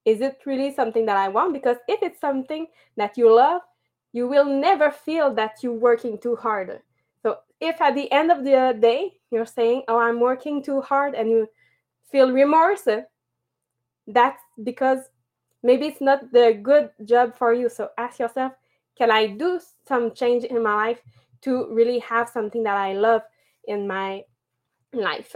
is 0.06 0.21
it 0.21 0.39
really 0.45 0.73
something 0.73 1.06
that 1.06 1.17
I 1.17 1.28
want? 1.28 1.54
Because 1.54 1.78
if 1.88 2.02
it's 2.02 2.19
something 2.19 2.67
that 2.95 3.17
you 3.17 3.34
love, 3.34 3.62
you 4.13 4.28
will 4.28 4.45
never 4.45 4.89
feel 4.89 5.34
that 5.36 5.58
you're 5.62 5.73
working 5.73 6.17
too 6.17 6.36
hard. 6.36 6.82
So 7.21 7.38
if 7.60 7.80
at 7.82 7.95
the 7.95 8.12
end 8.12 8.32
of 8.32 8.43
the 8.43 8.78
day 8.80 9.19
you're 9.30 9.45
saying, 9.45 9.84
"Oh, 9.88 9.99
I'm 9.99 10.19
working 10.19 10.63
too 10.63 10.82
hard," 10.82 11.13
and 11.15 11.30
you 11.30 11.47
feel 12.12 12.32
remorse, 12.32 12.88
that's 14.08 14.41
because 14.63 14.99
maybe 15.62 15.88
it's 15.88 16.02
not 16.02 16.32
the 16.32 16.60
good 16.62 16.89
job 17.06 17.36
for 17.38 17.54
you. 17.54 17.69
So 17.69 17.89
ask 17.97 18.19
yourself, 18.19 18.54
can 18.97 19.12
I 19.12 19.28
do 19.28 19.60
some 19.88 20.13
change 20.13 20.43
in 20.43 20.63
my 20.63 20.75
life 20.75 21.02
to 21.41 21.73
really 21.73 21.99
have 21.99 22.30
something 22.30 22.63
that 22.63 22.78
I 22.78 22.93
love 22.93 23.21
in 23.65 23.88
my 23.88 24.23
life? 24.93 25.36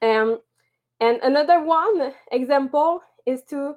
Um, 0.00 0.40
and 1.02 1.18
another 1.24 1.60
one 1.64 2.14
example 2.30 3.02
is 3.26 3.42
to 3.50 3.74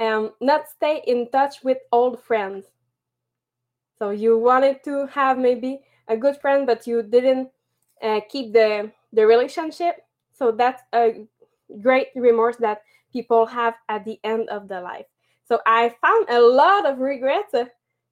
um, 0.00 0.32
not 0.40 0.66
stay 0.68 1.02
in 1.06 1.28
touch 1.30 1.62
with 1.62 1.76
old 1.92 2.22
friends. 2.22 2.64
So 3.98 4.10
you 4.10 4.38
wanted 4.38 4.82
to 4.84 5.06
have 5.08 5.36
maybe 5.36 5.82
a 6.08 6.16
good 6.16 6.38
friend, 6.40 6.66
but 6.66 6.86
you 6.86 7.02
didn't 7.02 7.50
uh, 8.02 8.20
keep 8.30 8.54
the 8.54 8.90
the 9.12 9.26
relationship. 9.26 10.06
So 10.32 10.52
that's 10.52 10.82
a 10.94 11.26
great 11.82 12.08
remorse 12.16 12.56
that 12.56 12.82
people 13.12 13.44
have 13.44 13.74
at 13.90 14.06
the 14.06 14.18
end 14.24 14.48
of 14.48 14.66
their 14.66 14.80
life. 14.80 15.06
So 15.44 15.60
I 15.66 15.94
found 16.00 16.30
a 16.30 16.40
lot 16.40 16.86
of 16.86 16.98
regrets, 16.98 17.52
uh, 17.52 17.66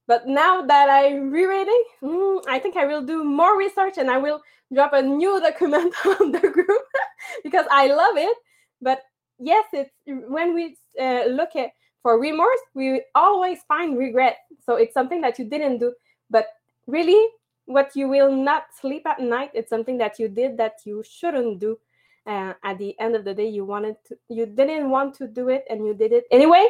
but 0.07 0.27
now 0.27 0.63
that 0.63 0.89
I'm 0.91 1.31
rereading, 1.31 1.85
mm, 2.03 2.43
I 2.49 2.59
think 2.59 2.77
I 2.77 2.87
will 2.87 3.03
do 3.03 3.25
more 3.25 3.57
research 3.57 3.99
and 3.99 4.11
I 4.11 4.19
will 4.19 4.41
drop 4.73 4.93
a 4.93 5.03
new 5.03 5.41
document 5.41 5.95
on 6.21 6.33
the 6.33 6.41
group 6.41 6.83
because 7.45 7.67
I 7.71 7.87
love 7.89 8.17
it. 8.17 8.37
But 8.81 9.03
yes, 9.39 9.65
it's 9.73 9.91
when 10.07 10.55
we 10.55 10.77
uh, 11.01 11.27
look 11.27 11.55
at 11.57 11.71
for 12.03 12.19
remorse, 12.19 12.59
we 12.75 13.03
always 13.15 13.61
find 13.69 13.97
regret. 13.97 14.39
So 14.67 14.75
it's 14.75 14.93
something 14.93 15.21
that 15.21 15.39
you 15.39 15.45
didn't 15.45 15.79
do, 15.79 15.95
but 16.31 16.47
really, 16.87 17.29
what 17.67 17.93
you 17.95 18.09
will 18.09 18.35
not 18.35 18.65
sleep 18.81 19.07
at 19.07 19.21
night, 19.21 19.51
it's 19.55 19.71
something 19.71 19.97
that 19.99 20.19
you 20.19 20.29
did 20.29 20.57
that 20.57 20.79
you 20.85 21.05
shouldn't 21.09 21.61
do. 21.61 21.79
Uh, 22.27 22.55
at 22.65 22.79
the 22.79 22.99
end 23.01 23.17
of 23.17 23.25
the 23.25 23.35
day, 23.35 23.49
you 23.49 23.65
wanted 23.65 23.97
to, 24.07 24.17
you 24.29 24.47
didn't 24.47 24.91
want 24.91 25.15
to 25.15 25.27
do 25.27 25.49
it, 25.49 25.65
and 25.71 25.87
you 25.87 25.95
did 25.95 26.13
it 26.13 26.25
anyway. 26.31 26.69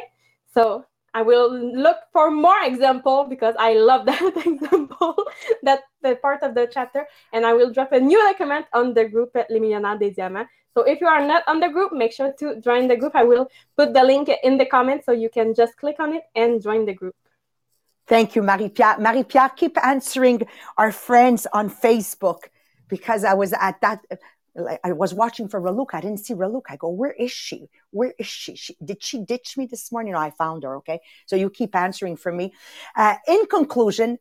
So 0.53 0.85
I 1.13 1.21
will 1.21 1.51
look 1.53 1.97
for 2.11 2.31
more 2.31 2.63
example 2.63 3.25
because 3.25 3.55
I 3.59 3.73
love 3.73 4.05
that 4.11 4.21
example, 4.45 5.15
that 5.61 5.81
the 6.01 6.15
part 6.15 6.43
of 6.43 6.55
the 6.55 6.67
chapter, 6.71 7.05
and 7.31 7.45
I 7.45 7.53
will 7.53 7.71
drop 7.71 7.91
a 7.91 7.99
new 7.99 8.19
comment 8.37 8.65
on 8.73 8.93
the 8.93 9.05
group 9.05 9.35
at 9.35 9.49
Les 9.49 9.59
des 9.59 10.11
Diamants. 10.11 10.49
So 10.75 10.81
if 10.83 11.01
you 11.01 11.07
are 11.07 11.25
not 11.25 11.43
on 11.47 11.59
the 11.59 11.69
group, 11.69 11.93
make 11.93 12.11
sure 12.11 12.33
to 12.39 12.59
join 12.59 12.87
the 12.87 12.95
group. 12.95 13.15
I 13.15 13.23
will 13.23 13.47
put 13.77 13.93
the 13.93 14.03
link 14.03 14.29
in 14.43 14.57
the 14.57 14.65
comments 14.65 15.05
so 15.05 15.11
you 15.11 15.29
can 15.29 15.53
just 15.53 15.77
click 15.77 15.97
on 15.99 16.13
it 16.13 16.23
and 16.35 16.61
join 16.61 16.85
the 16.85 16.93
group. 16.93 17.15
Thank 18.07 18.35
you, 18.35 18.41
Marie-Pierre. 18.41 18.97
Marie-Pierre, 18.99 19.49
keep 19.49 19.77
answering 19.83 20.41
our 20.77 20.91
friends 20.91 21.45
on 21.53 21.69
Facebook 21.69 22.39
because 22.89 23.23
I 23.23 23.33
was 23.33 23.53
at 23.53 23.79
that 23.81 24.01
I 24.55 24.91
was 24.91 25.13
watching 25.13 25.47
for 25.47 25.59
Raluca. 25.59 25.95
I 25.95 26.01
didn't 26.01 26.19
see 26.19 26.33
Raluca. 26.33 26.69
I 26.69 26.75
go, 26.75 26.89
where 26.89 27.11
is 27.11 27.31
she? 27.31 27.69
Where 27.89 28.13
is 28.19 28.27
she? 28.27 28.55
she 28.55 28.75
did 28.83 29.03
she 29.03 29.19
ditch 29.19 29.57
me 29.57 29.65
this 29.65 29.91
morning? 29.91 30.13
No, 30.13 30.19
I 30.19 30.29
found 30.29 30.63
her. 30.63 30.75
Okay. 30.77 30.99
So 31.25 31.35
you 31.35 31.49
keep 31.49 31.75
answering 31.75 32.17
for 32.17 32.31
me. 32.31 32.53
Uh, 32.95 33.15
in 33.27 33.45
conclusion, 33.47 34.19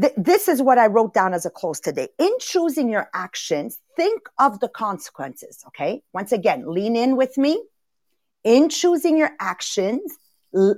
th- 0.00 0.14
this 0.16 0.48
is 0.48 0.60
what 0.60 0.78
I 0.78 0.86
wrote 0.86 1.14
down 1.14 1.34
as 1.34 1.46
a 1.46 1.50
close 1.50 1.78
today. 1.78 2.08
In 2.18 2.32
choosing 2.40 2.88
your 2.88 3.08
actions, 3.14 3.78
think 3.96 4.22
of 4.38 4.58
the 4.58 4.68
consequences. 4.68 5.62
Okay. 5.68 6.02
Once 6.12 6.32
again, 6.32 6.64
lean 6.66 6.96
in 6.96 7.16
with 7.16 7.38
me. 7.38 7.62
In 8.42 8.68
choosing 8.68 9.16
your 9.16 9.30
actions, 9.38 10.18
l- 10.54 10.76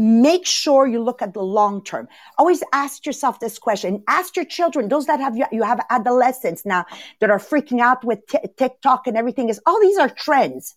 make 0.00 0.46
sure 0.46 0.86
you 0.86 1.02
look 1.02 1.20
at 1.20 1.34
the 1.34 1.42
long 1.42 1.84
term. 1.84 2.08
Always 2.38 2.62
ask 2.72 3.04
yourself 3.04 3.38
this 3.38 3.58
question. 3.58 4.02
Ask 4.08 4.34
your 4.34 4.46
children, 4.46 4.88
those 4.88 5.04
that 5.06 5.20
have, 5.20 5.36
you 5.36 5.62
have 5.62 5.84
adolescents 5.90 6.64
now 6.64 6.86
that 7.20 7.30
are 7.30 7.38
freaking 7.38 7.80
out 7.80 8.02
with 8.02 8.26
t- 8.26 8.38
TikTok 8.56 9.06
and 9.06 9.16
everything 9.16 9.50
is, 9.50 9.60
all 9.66 9.78
these 9.78 9.98
are 9.98 10.08
trends. 10.08 10.74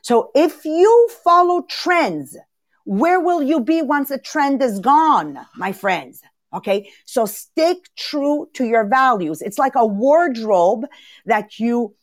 So 0.00 0.30
if 0.34 0.64
you 0.64 1.08
follow 1.22 1.66
trends, 1.68 2.36
where 2.84 3.20
will 3.20 3.42
you 3.42 3.60
be 3.60 3.82
once 3.82 4.10
a 4.10 4.18
trend 4.18 4.62
is 4.62 4.80
gone, 4.80 5.38
my 5.56 5.72
friends? 5.72 6.22
Okay. 6.54 6.90
So 7.04 7.26
stick 7.26 7.78
true 7.96 8.48
to 8.54 8.64
your 8.64 8.86
values. 8.86 9.42
It's 9.42 9.58
like 9.58 9.74
a 9.74 9.84
wardrobe 9.84 10.86
that 11.26 11.58
you, 11.58 11.94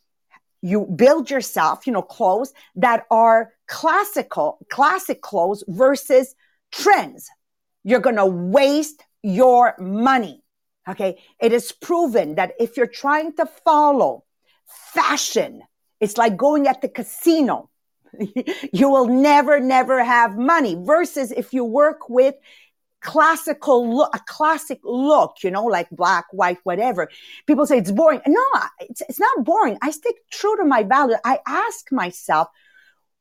you 0.60 0.86
build 0.94 1.28
yourself, 1.28 1.88
you 1.88 1.92
know, 1.92 2.02
clothes 2.02 2.52
that 2.76 3.04
are 3.10 3.52
classical, 3.66 4.58
classic 4.70 5.22
clothes 5.22 5.64
versus 5.66 6.36
trends. 6.72 7.30
You're 7.84 8.00
going 8.00 8.16
to 8.16 8.26
waste 8.26 9.02
your 9.22 9.74
money. 9.78 10.42
Okay. 10.88 11.20
It 11.40 11.52
is 11.52 11.72
proven 11.72 12.36
that 12.36 12.54
if 12.58 12.76
you're 12.76 12.86
trying 12.86 13.34
to 13.36 13.46
follow 13.46 14.24
fashion, 14.66 15.62
it's 16.00 16.16
like 16.16 16.36
going 16.36 16.66
at 16.66 16.82
the 16.82 16.88
casino. 16.88 17.70
you 18.72 18.90
will 18.90 19.06
never, 19.06 19.60
never 19.60 20.02
have 20.02 20.36
money 20.36 20.76
versus 20.78 21.32
if 21.32 21.52
you 21.52 21.64
work 21.64 22.08
with 22.08 22.34
classical 23.02 23.96
look, 23.96 24.14
a 24.14 24.20
classic 24.26 24.80
look, 24.84 25.36
you 25.42 25.50
know, 25.50 25.64
like 25.64 25.90
black, 25.90 26.26
white, 26.32 26.58
whatever. 26.64 27.08
People 27.46 27.66
say 27.66 27.78
it's 27.78 27.90
boring. 27.90 28.20
No, 28.26 28.44
it's, 28.80 29.02
it's 29.08 29.20
not 29.20 29.44
boring. 29.44 29.76
I 29.82 29.90
stick 29.90 30.16
true 30.30 30.56
to 30.56 30.64
my 30.64 30.84
value. 30.84 31.16
I 31.24 31.40
ask 31.46 31.90
myself, 31.92 32.48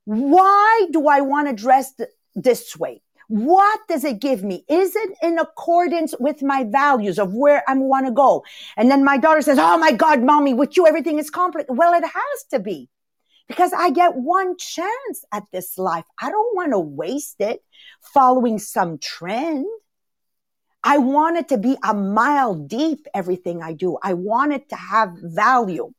why 0.05 0.87
do 0.91 1.07
I 1.07 1.21
want 1.21 1.47
to 1.47 1.53
dress 1.53 1.93
th- 1.95 2.09
this 2.35 2.77
way? 2.77 3.01
What 3.31 3.79
does 3.87 4.03
it 4.03 4.19
give 4.19 4.43
me? 4.43 4.65
Is 4.67 4.93
it 4.93 5.11
in 5.23 5.39
accordance 5.39 6.13
with 6.19 6.43
my 6.43 6.65
values 6.65 7.17
of 7.17 7.33
where 7.33 7.63
I 7.65 7.75
want 7.75 8.05
to 8.05 8.11
go? 8.11 8.43
And 8.75 8.91
then 8.91 9.05
my 9.05 9.17
daughter 9.17 9.41
says, 9.41 9.57
Oh 9.57 9.77
my 9.77 9.93
God, 9.93 10.21
mommy, 10.21 10.53
with 10.53 10.75
you, 10.75 10.85
everything 10.85 11.17
is 11.17 11.29
complicated. 11.29 11.77
Well, 11.77 11.93
it 11.93 12.03
has 12.03 12.43
to 12.49 12.59
be 12.59 12.89
because 13.47 13.71
I 13.71 13.89
get 13.89 14.15
one 14.17 14.57
chance 14.57 15.23
at 15.31 15.43
this 15.53 15.77
life. 15.77 16.03
I 16.21 16.29
don't 16.29 16.53
want 16.57 16.73
to 16.73 16.79
waste 16.79 17.37
it 17.39 17.63
following 18.01 18.59
some 18.59 18.97
trend. 18.97 19.65
I 20.83 20.97
want 20.97 21.37
it 21.37 21.47
to 21.49 21.57
be 21.57 21.77
a 21.83 21.93
mile 21.93 22.55
deep, 22.55 23.07
everything 23.13 23.61
I 23.61 23.73
do. 23.73 23.97
I 24.01 24.13
want 24.13 24.53
it 24.53 24.69
to 24.69 24.75
have 24.75 25.11
value. 25.15 25.93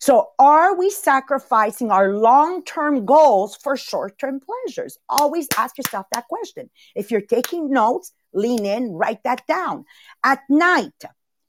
So 0.00 0.28
are 0.38 0.76
we 0.76 0.90
sacrificing 0.90 1.90
our 1.90 2.12
long-term 2.12 3.04
goals 3.04 3.56
for 3.56 3.76
short-term 3.76 4.40
pleasures? 4.40 4.98
Always 5.08 5.48
ask 5.56 5.76
yourself 5.76 6.06
that 6.12 6.28
question. 6.28 6.70
If 6.94 7.10
you're 7.10 7.20
taking 7.20 7.70
notes, 7.70 8.12
lean 8.32 8.64
in, 8.64 8.92
write 8.92 9.24
that 9.24 9.46
down. 9.48 9.84
At 10.22 10.40
night 10.48 11.02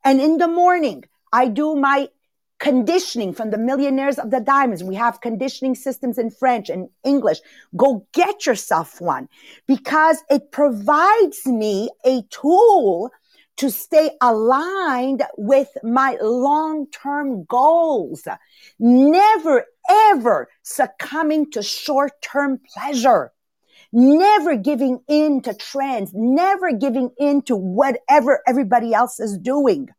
and 0.04 0.19
in 0.19 0.38
the 0.38 0.47
morning, 0.47 1.04
I 1.32 1.47
do 1.47 1.75
my 1.75 2.10
conditioning 2.60 3.34
from 3.34 3.50
the 3.50 3.58
millionaires 3.58 4.19
of 4.19 4.32
the 4.32 4.39
diamonds. 4.39 4.84
We 4.84 4.95
have 4.95 5.22
conditioning 5.22 5.76
systems 5.76 6.17
in 6.17 6.30
French 6.30 6.69
and 6.69 6.89
English. 7.04 7.39
Go 7.76 8.06
get 8.13 8.45
yourself 8.45 9.02
one 9.02 9.30
because 9.67 10.24
it 10.30 10.52
provides 10.52 11.45
me 11.45 11.89
a 12.06 12.22
tool 12.30 13.12
to 13.58 13.69
stay 13.69 14.12
aligned 14.22 15.24
with 15.38 15.69
my 15.84 16.17
long-term 16.22 17.45
goals. 17.45 18.28
Never 18.80 19.65
ever 19.89 20.50
succumbing 20.63 21.52
to 21.52 21.63
short-term 21.63 22.60
pleasure. 22.74 23.32
Never 23.91 24.56
giving 24.56 25.00
in 25.08 25.41
to 25.41 25.54
trends, 25.56 26.12
never 26.13 26.72
giving 26.72 27.10
in 27.17 27.41
to 27.43 27.56
whatever 27.56 28.41
everybody 28.48 28.93
else 28.93 29.19
is 29.19 29.38
doing. 29.38 29.89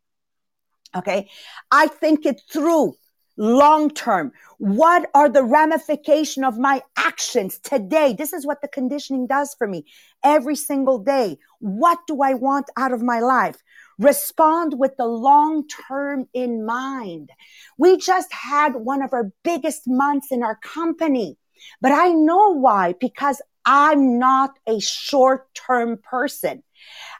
Okay. 0.95 1.29
I 1.71 1.87
think 1.87 2.25
it 2.25 2.41
through 2.51 2.95
long 3.37 3.89
term. 3.89 4.31
What 4.57 5.09
are 5.13 5.29
the 5.29 5.43
ramification 5.43 6.43
of 6.43 6.57
my 6.57 6.81
actions 6.97 7.59
today? 7.59 8.13
This 8.17 8.33
is 8.33 8.45
what 8.45 8.61
the 8.61 8.67
conditioning 8.67 9.25
does 9.25 9.55
for 9.57 9.67
me 9.67 9.85
every 10.23 10.55
single 10.55 10.99
day. 10.99 11.37
What 11.59 11.99
do 12.07 12.21
I 12.21 12.33
want 12.33 12.69
out 12.77 12.91
of 12.91 13.01
my 13.01 13.19
life? 13.19 13.57
Respond 13.97 14.77
with 14.77 14.97
the 14.97 15.05
long 15.05 15.67
term 15.87 16.27
in 16.33 16.65
mind. 16.65 17.29
We 17.77 17.97
just 17.97 18.31
had 18.33 18.75
one 18.75 19.01
of 19.01 19.13
our 19.13 19.31
biggest 19.43 19.83
months 19.87 20.31
in 20.31 20.43
our 20.43 20.57
company, 20.57 21.37
but 21.81 21.91
I 21.91 22.09
know 22.09 22.49
why, 22.49 22.95
because 22.99 23.41
I'm 23.65 24.17
not 24.19 24.57
a 24.67 24.79
short 24.79 25.53
term 25.53 25.97
person. 25.97 26.63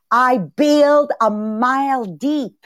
I 0.10 0.40
build 0.40 1.12
a 1.22 1.30
mile 1.30 2.06
deep. 2.06 2.66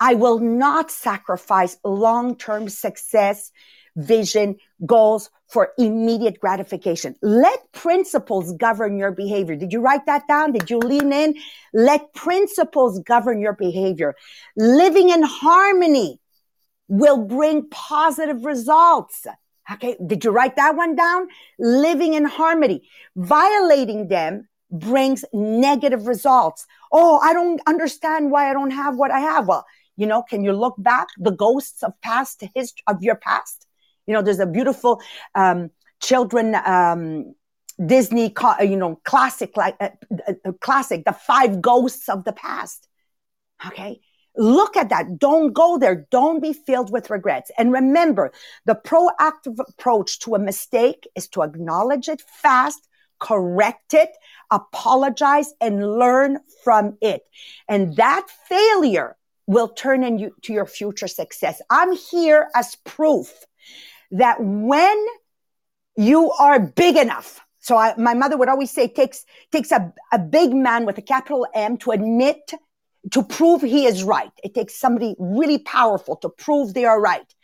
I 0.00 0.14
will 0.14 0.38
not 0.38 0.90
sacrifice 0.90 1.76
long-term 1.84 2.68
success, 2.68 3.50
vision, 3.96 4.56
goals 4.86 5.30
for 5.48 5.70
immediate 5.78 6.38
gratification. 6.40 7.16
Let 7.22 7.72
principles 7.72 8.52
govern 8.52 8.98
your 8.98 9.12
behavior. 9.12 9.56
Did 9.56 9.72
you 9.72 9.80
write 9.80 10.06
that 10.06 10.28
down? 10.28 10.52
Did 10.52 10.70
you 10.70 10.78
lean 10.78 11.12
in? 11.12 11.34
Let 11.72 12.12
principles 12.14 13.00
govern 13.00 13.40
your 13.40 13.54
behavior. 13.54 14.14
Living 14.56 15.08
in 15.08 15.22
harmony 15.22 16.20
will 16.88 17.24
bring 17.24 17.68
positive 17.70 18.44
results. 18.44 19.26
Okay. 19.72 19.96
Did 20.06 20.24
you 20.24 20.30
write 20.30 20.56
that 20.56 20.76
one 20.76 20.94
down? 20.94 21.28
Living 21.58 22.14
in 22.14 22.24
harmony. 22.24 22.88
Violating 23.16 24.08
them 24.08 24.48
brings 24.70 25.24
negative 25.32 26.06
results. 26.06 26.66
Oh, 26.92 27.18
I 27.18 27.32
don't 27.32 27.60
understand 27.66 28.30
why 28.30 28.50
I 28.50 28.52
don't 28.52 28.70
have 28.70 28.96
what 28.96 29.10
I 29.10 29.20
have. 29.20 29.48
Well, 29.48 29.66
you 29.98 30.06
know, 30.06 30.22
can 30.22 30.44
you 30.44 30.52
look 30.52 30.76
back 30.78 31.08
the 31.18 31.32
ghosts 31.32 31.82
of 31.82 31.92
past 32.00 32.42
history 32.54 32.84
of 32.86 33.02
your 33.02 33.16
past? 33.16 33.66
You 34.06 34.14
know, 34.14 34.22
there's 34.22 34.38
a 34.38 34.46
beautiful 34.46 35.02
um, 35.34 35.70
children 36.00 36.54
um, 36.54 37.34
Disney, 37.84 38.32
you 38.60 38.76
know, 38.76 39.00
classic 39.04 39.56
like 39.56 39.76
uh, 39.80 39.90
uh, 40.26 40.52
classic, 40.60 41.04
the 41.04 41.12
five 41.12 41.60
ghosts 41.60 42.08
of 42.08 42.24
the 42.24 42.32
past. 42.32 42.88
Okay. 43.66 44.00
Look 44.36 44.76
at 44.76 44.88
that. 44.90 45.18
Don't 45.18 45.52
go 45.52 45.78
there. 45.78 46.06
Don't 46.12 46.40
be 46.40 46.52
filled 46.52 46.92
with 46.92 47.10
regrets. 47.10 47.50
And 47.58 47.72
remember, 47.72 48.32
the 48.66 48.76
proactive 48.76 49.58
approach 49.58 50.20
to 50.20 50.36
a 50.36 50.38
mistake 50.38 51.08
is 51.16 51.26
to 51.30 51.42
acknowledge 51.42 52.08
it 52.08 52.22
fast, 52.22 52.88
correct 53.18 53.94
it, 53.94 54.10
apologize, 54.52 55.52
and 55.60 55.98
learn 55.98 56.38
from 56.62 56.96
it. 57.00 57.22
And 57.68 57.96
that 57.96 58.28
failure 58.48 59.17
will 59.48 59.68
turn 59.68 60.04
into 60.04 60.52
your 60.52 60.66
future 60.66 61.08
success. 61.08 61.62
I'm 61.70 61.96
here 61.96 62.50
as 62.54 62.76
proof 62.84 63.32
that 64.10 64.36
when 64.38 65.06
you 65.96 66.30
are 66.32 66.60
big 66.60 66.96
enough, 66.96 67.40
so 67.58 67.74
I, 67.74 67.94
my 67.96 68.12
mother 68.12 68.36
would 68.36 68.50
always 68.50 68.70
say, 68.70 68.88
takes, 68.88 69.24
takes 69.50 69.72
a, 69.72 69.92
a 70.12 70.18
big 70.18 70.52
man 70.52 70.84
with 70.84 70.98
a 70.98 71.02
capital 71.02 71.46
M 71.54 71.78
to 71.78 71.92
admit, 71.92 72.52
to 73.10 73.22
prove 73.22 73.62
he 73.62 73.86
is 73.86 74.04
right. 74.04 74.30
It 74.44 74.54
takes 74.54 74.78
somebody 74.78 75.16
really 75.18 75.58
powerful 75.58 76.16
to 76.16 76.28
prove 76.28 76.74
they 76.74 76.84
are 76.84 77.00
right. 77.00 77.34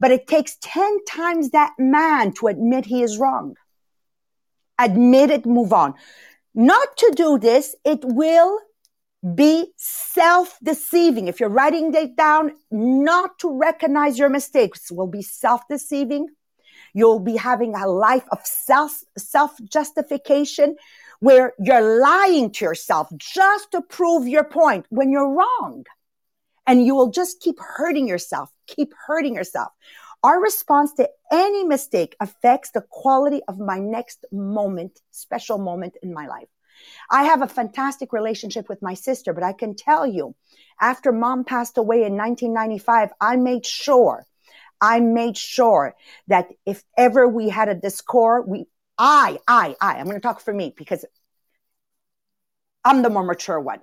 But 0.00 0.10
it 0.10 0.26
takes 0.26 0.56
10 0.62 1.04
times 1.04 1.50
that 1.50 1.74
man 1.78 2.32
to 2.34 2.46
admit 2.46 2.86
he 2.86 3.02
is 3.02 3.18
wrong. 3.18 3.56
Admit 4.78 5.30
it, 5.30 5.44
move 5.44 5.74
on. 5.74 5.94
Not 6.54 6.96
to 6.96 7.12
do 7.14 7.38
this, 7.38 7.76
it 7.84 8.00
will 8.02 8.58
be 9.34 9.72
self-deceiving. 9.76 11.28
If 11.28 11.38
you're 11.38 11.48
writing 11.48 11.94
it 11.94 12.16
down, 12.16 12.52
not 12.70 13.38
to 13.40 13.56
recognize 13.56 14.18
your 14.18 14.28
mistakes 14.28 14.90
will 14.90 15.06
be 15.06 15.22
self-deceiving. 15.22 16.28
You'll 16.92 17.20
be 17.20 17.36
having 17.36 17.74
a 17.74 17.86
life 17.86 18.24
of 18.32 18.44
self, 18.44 19.02
self-justification 19.16 20.76
where 21.20 21.54
you're 21.60 22.00
lying 22.00 22.50
to 22.50 22.64
yourself 22.64 23.08
just 23.16 23.70
to 23.70 23.80
prove 23.80 24.26
your 24.26 24.44
point 24.44 24.86
when 24.90 25.10
you're 25.12 25.32
wrong. 25.32 25.84
And 26.66 26.84
you 26.84 26.94
will 26.94 27.10
just 27.10 27.40
keep 27.40 27.58
hurting 27.60 28.08
yourself, 28.08 28.50
keep 28.66 28.92
hurting 29.06 29.36
yourself. 29.36 29.72
Our 30.24 30.40
response 30.40 30.92
to 30.94 31.08
any 31.32 31.64
mistake 31.64 32.14
affects 32.20 32.70
the 32.70 32.84
quality 32.88 33.40
of 33.48 33.58
my 33.58 33.78
next 33.78 34.24
moment, 34.30 35.00
special 35.10 35.58
moment 35.58 35.96
in 36.02 36.12
my 36.12 36.26
life. 36.26 36.48
I 37.10 37.24
have 37.24 37.42
a 37.42 37.48
fantastic 37.48 38.12
relationship 38.12 38.68
with 38.68 38.82
my 38.82 38.94
sister, 38.94 39.32
but 39.32 39.42
I 39.42 39.52
can 39.52 39.74
tell 39.74 40.06
you, 40.06 40.34
after 40.80 41.12
mom 41.12 41.44
passed 41.44 41.78
away 41.78 42.04
in 42.04 42.16
1995, 42.16 43.10
I 43.20 43.36
made 43.36 43.66
sure, 43.66 44.26
I 44.80 45.00
made 45.00 45.36
sure 45.36 45.94
that 46.28 46.48
if 46.66 46.82
ever 46.96 47.28
we 47.28 47.48
had 47.48 47.68
a 47.68 47.74
discord, 47.74 48.48
we, 48.48 48.66
I, 48.98 49.38
I, 49.46 49.76
I, 49.80 49.96
I'm 49.96 50.04
going 50.06 50.16
to 50.16 50.20
talk 50.20 50.40
for 50.40 50.52
me 50.52 50.74
because 50.76 51.04
I'm 52.84 53.02
the 53.02 53.10
more 53.10 53.24
mature 53.24 53.60
one. 53.60 53.80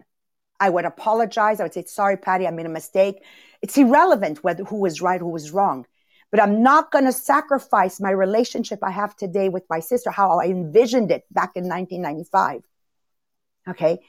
I 0.59 0.69
would 0.69 0.85
apologize. 0.85 1.59
I 1.59 1.63
would 1.63 1.73
say, 1.73 1.85
sorry, 1.85 2.17
Patty, 2.17 2.45
I 2.45 2.51
made 2.51 2.65
a 2.65 2.69
mistake. 2.69 3.23
It's 3.61 3.77
irrelevant 3.77 4.43
whether 4.43 4.63
who 4.63 4.77
was 4.81 5.01
right, 5.01 5.19
who 5.21 5.29
was 5.29 5.51
wrong. 5.51 5.85
But 6.31 6.41
I'm 6.41 6.61
not 6.61 6.91
going 6.91 7.05
to 7.05 7.11
sacrifice 7.11 7.99
my 7.99 8.11
relationship 8.11 8.79
I 8.83 8.91
have 8.91 9.15
today 9.15 9.49
with 9.49 9.63
my 9.69 9.79
sister, 9.79 10.11
how 10.11 10.39
I 10.39 10.45
envisioned 10.45 11.11
it 11.11 11.25
back 11.31 11.51
in 11.55 11.67
1995. 11.67 12.61
Okay. 13.69 13.99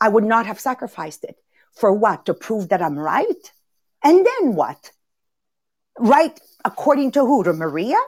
I 0.00 0.08
would 0.08 0.24
not 0.24 0.46
have 0.46 0.60
sacrificed 0.60 1.24
it. 1.24 1.36
For 1.74 1.92
what? 1.92 2.26
To 2.26 2.34
prove 2.34 2.68
that 2.70 2.82
I'm 2.82 2.98
right? 2.98 3.52
And 4.02 4.26
then 4.26 4.54
what? 4.54 4.92
Right 5.98 6.38
according 6.64 7.12
to 7.12 7.20
who? 7.20 7.44
To 7.44 7.52
Maria? 7.52 7.98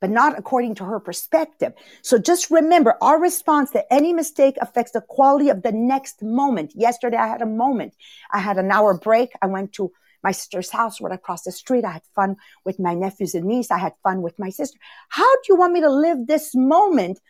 But 0.00 0.10
not 0.10 0.38
according 0.38 0.76
to 0.76 0.84
her 0.84 1.00
perspective. 1.00 1.72
So 2.02 2.18
just 2.18 2.50
remember 2.50 2.94
our 3.02 3.20
response 3.20 3.72
to 3.72 3.92
any 3.92 4.12
mistake 4.12 4.56
affects 4.60 4.92
the 4.92 5.00
quality 5.00 5.48
of 5.48 5.62
the 5.62 5.72
next 5.72 6.22
moment. 6.22 6.72
Yesterday 6.76 7.16
I 7.16 7.26
had 7.26 7.42
a 7.42 7.46
moment. 7.46 7.94
I 8.30 8.38
had 8.38 8.58
an 8.58 8.70
hour 8.70 8.96
break. 8.96 9.30
I 9.42 9.46
went 9.46 9.72
to 9.74 9.90
my 10.22 10.32
sister's 10.32 10.70
house 10.70 11.00
right 11.00 11.12
across 11.12 11.42
the 11.42 11.52
street. 11.52 11.84
I 11.84 11.92
had 11.92 12.02
fun 12.14 12.36
with 12.64 12.78
my 12.78 12.94
nephews 12.94 13.34
and 13.34 13.46
niece. 13.46 13.70
I 13.70 13.78
had 13.78 13.94
fun 14.02 14.22
with 14.22 14.38
my 14.38 14.50
sister. 14.50 14.78
How 15.08 15.32
do 15.36 15.42
you 15.48 15.56
want 15.56 15.72
me 15.72 15.80
to 15.80 15.90
live 15.90 16.26
this 16.26 16.54
moment 16.54 17.20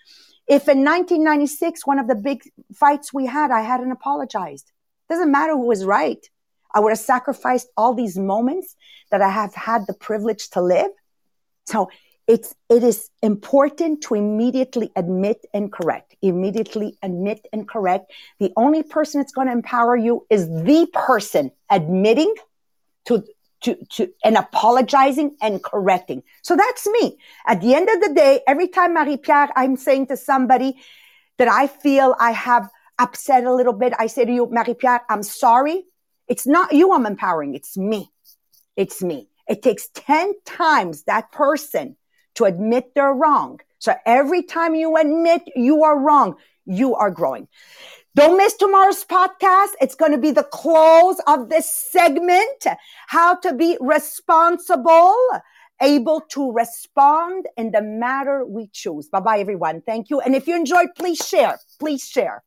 if 0.48 0.68
in 0.68 0.84
1996, 0.84 1.86
one 1.86 1.98
of 1.98 2.08
the 2.08 2.14
big 2.14 2.42
fights 2.74 3.12
we 3.12 3.26
had, 3.26 3.50
I 3.50 3.60
hadn't 3.60 3.92
apologized? 3.92 4.70
Doesn't 5.08 5.30
matter 5.30 5.52
who 5.52 5.66
was 5.66 5.84
right. 5.84 6.24
I 6.74 6.80
would 6.80 6.90
have 6.90 6.98
sacrificed 6.98 7.68
all 7.76 7.94
these 7.94 8.18
moments 8.18 8.76
that 9.10 9.22
I 9.22 9.30
have 9.30 9.54
had 9.54 9.86
the 9.86 9.94
privilege 9.94 10.50
to 10.50 10.62
live. 10.62 10.90
So 11.66 11.90
it's, 12.26 12.54
it 12.68 12.82
is 12.82 13.08
important 13.22 14.02
to 14.04 14.14
immediately 14.14 14.90
admit 14.96 15.44
and 15.54 15.72
correct. 15.72 16.14
Immediately 16.20 16.98
admit 17.02 17.46
and 17.52 17.66
correct. 17.66 18.12
The 18.38 18.52
only 18.56 18.82
person 18.82 19.20
that's 19.20 19.32
going 19.32 19.46
to 19.46 19.52
empower 19.52 19.96
you 19.96 20.26
is 20.28 20.46
the 20.48 20.88
person 20.92 21.50
admitting 21.70 22.34
to, 23.06 23.24
to, 23.62 23.76
to, 23.90 24.12
and 24.24 24.36
apologizing 24.36 25.36
and 25.40 25.62
correcting. 25.62 26.22
So 26.42 26.56
that's 26.56 26.86
me. 26.86 27.18
At 27.46 27.60
the 27.60 27.74
end 27.74 27.88
of 27.88 28.00
the 28.00 28.14
day, 28.14 28.40
every 28.46 28.68
time 28.68 28.94
Marie-Pierre, 28.94 29.50
I'm 29.56 29.76
saying 29.76 30.06
to 30.08 30.16
somebody 30.16 30.76
that 31.38 31.48
I 31.48 31.66
feel 31.66 32.14
I 32.18 32.32
have 32.32 32.68
upset 32.98 33.44
a 33.44 33.54
little 33.54 33.72
bit, 33.72 33.92
I 33.98 34.06
say 34.06 34.24
to 34.24 34.32
you, 34.32 34.48
Marie-Pierre, 34.50 35.02
I'm 35.08 35.22
sorry. 35.22 35.84
It's 36.26 36.46
not 36.46 36.72
you 36.72 36.92
I'm 36.92 37.06
empowering. 37.06 37.54
It's 37.54 37.76
me. 37.76 38.10
It's 38.76 39.02
me. 39.02 39.28
It 39.48 39.62
takes 39.62 39.88
10 39.94 40.34
times 40.44 41.04
that 41.04 41.32
person 41.32 41.96
to 42.34 42.44
admit 42.44 42.94
they're 42.94 43.12
wrong. 43.12 43.60
So 43.78 43.94
every 44.04 44.42
time 44.42 44.74
you 44.74 44.96
admit 44.96 45.42
you 45.56 45.84
are 45.84 45.98
wrong, 45.98 46.36
you 46.66 46.94
are 46.94 47.10
growing. 47.10 47.48
Don't 48.18 48.36
miss 48.36 48.54
tomorrow's 48.54 49.04
podcast. 49.04 49.74
It's 49.80 49.94
going 49.94 50.10
to 50.10 50.18
be 50.18 50.32
the 50.32 50.42
close 50.42 51.20
of 51.28 51.50
this 51.50 51.72
segment. 51.72 52.66
How 53.06 53.36
to 53.36 53.54
be 53.54 53.78
responsible, 53.80 55.14
able 55.80 56.22
to 56.32 56.50
respond 56.50 57.46
in 57.56 57.70
the 57.70 57.80
matter 57.80 58.44
we 58.44 58.70
choose. 58.72 59.08
Bye 59.08 59.20
bye, 59.20 59.38
everyone. 59.38 59.82
Thank 59.82 60.10
you. 60.10 60.18
And 60.18 60.34
if 60.34 60.48
you 60.48 60.56
enjoyed, 60.56 60.88
please 60.96 61.18
share. 61.18 61.60
Please 61.78 62.02
share. 62.02 62.42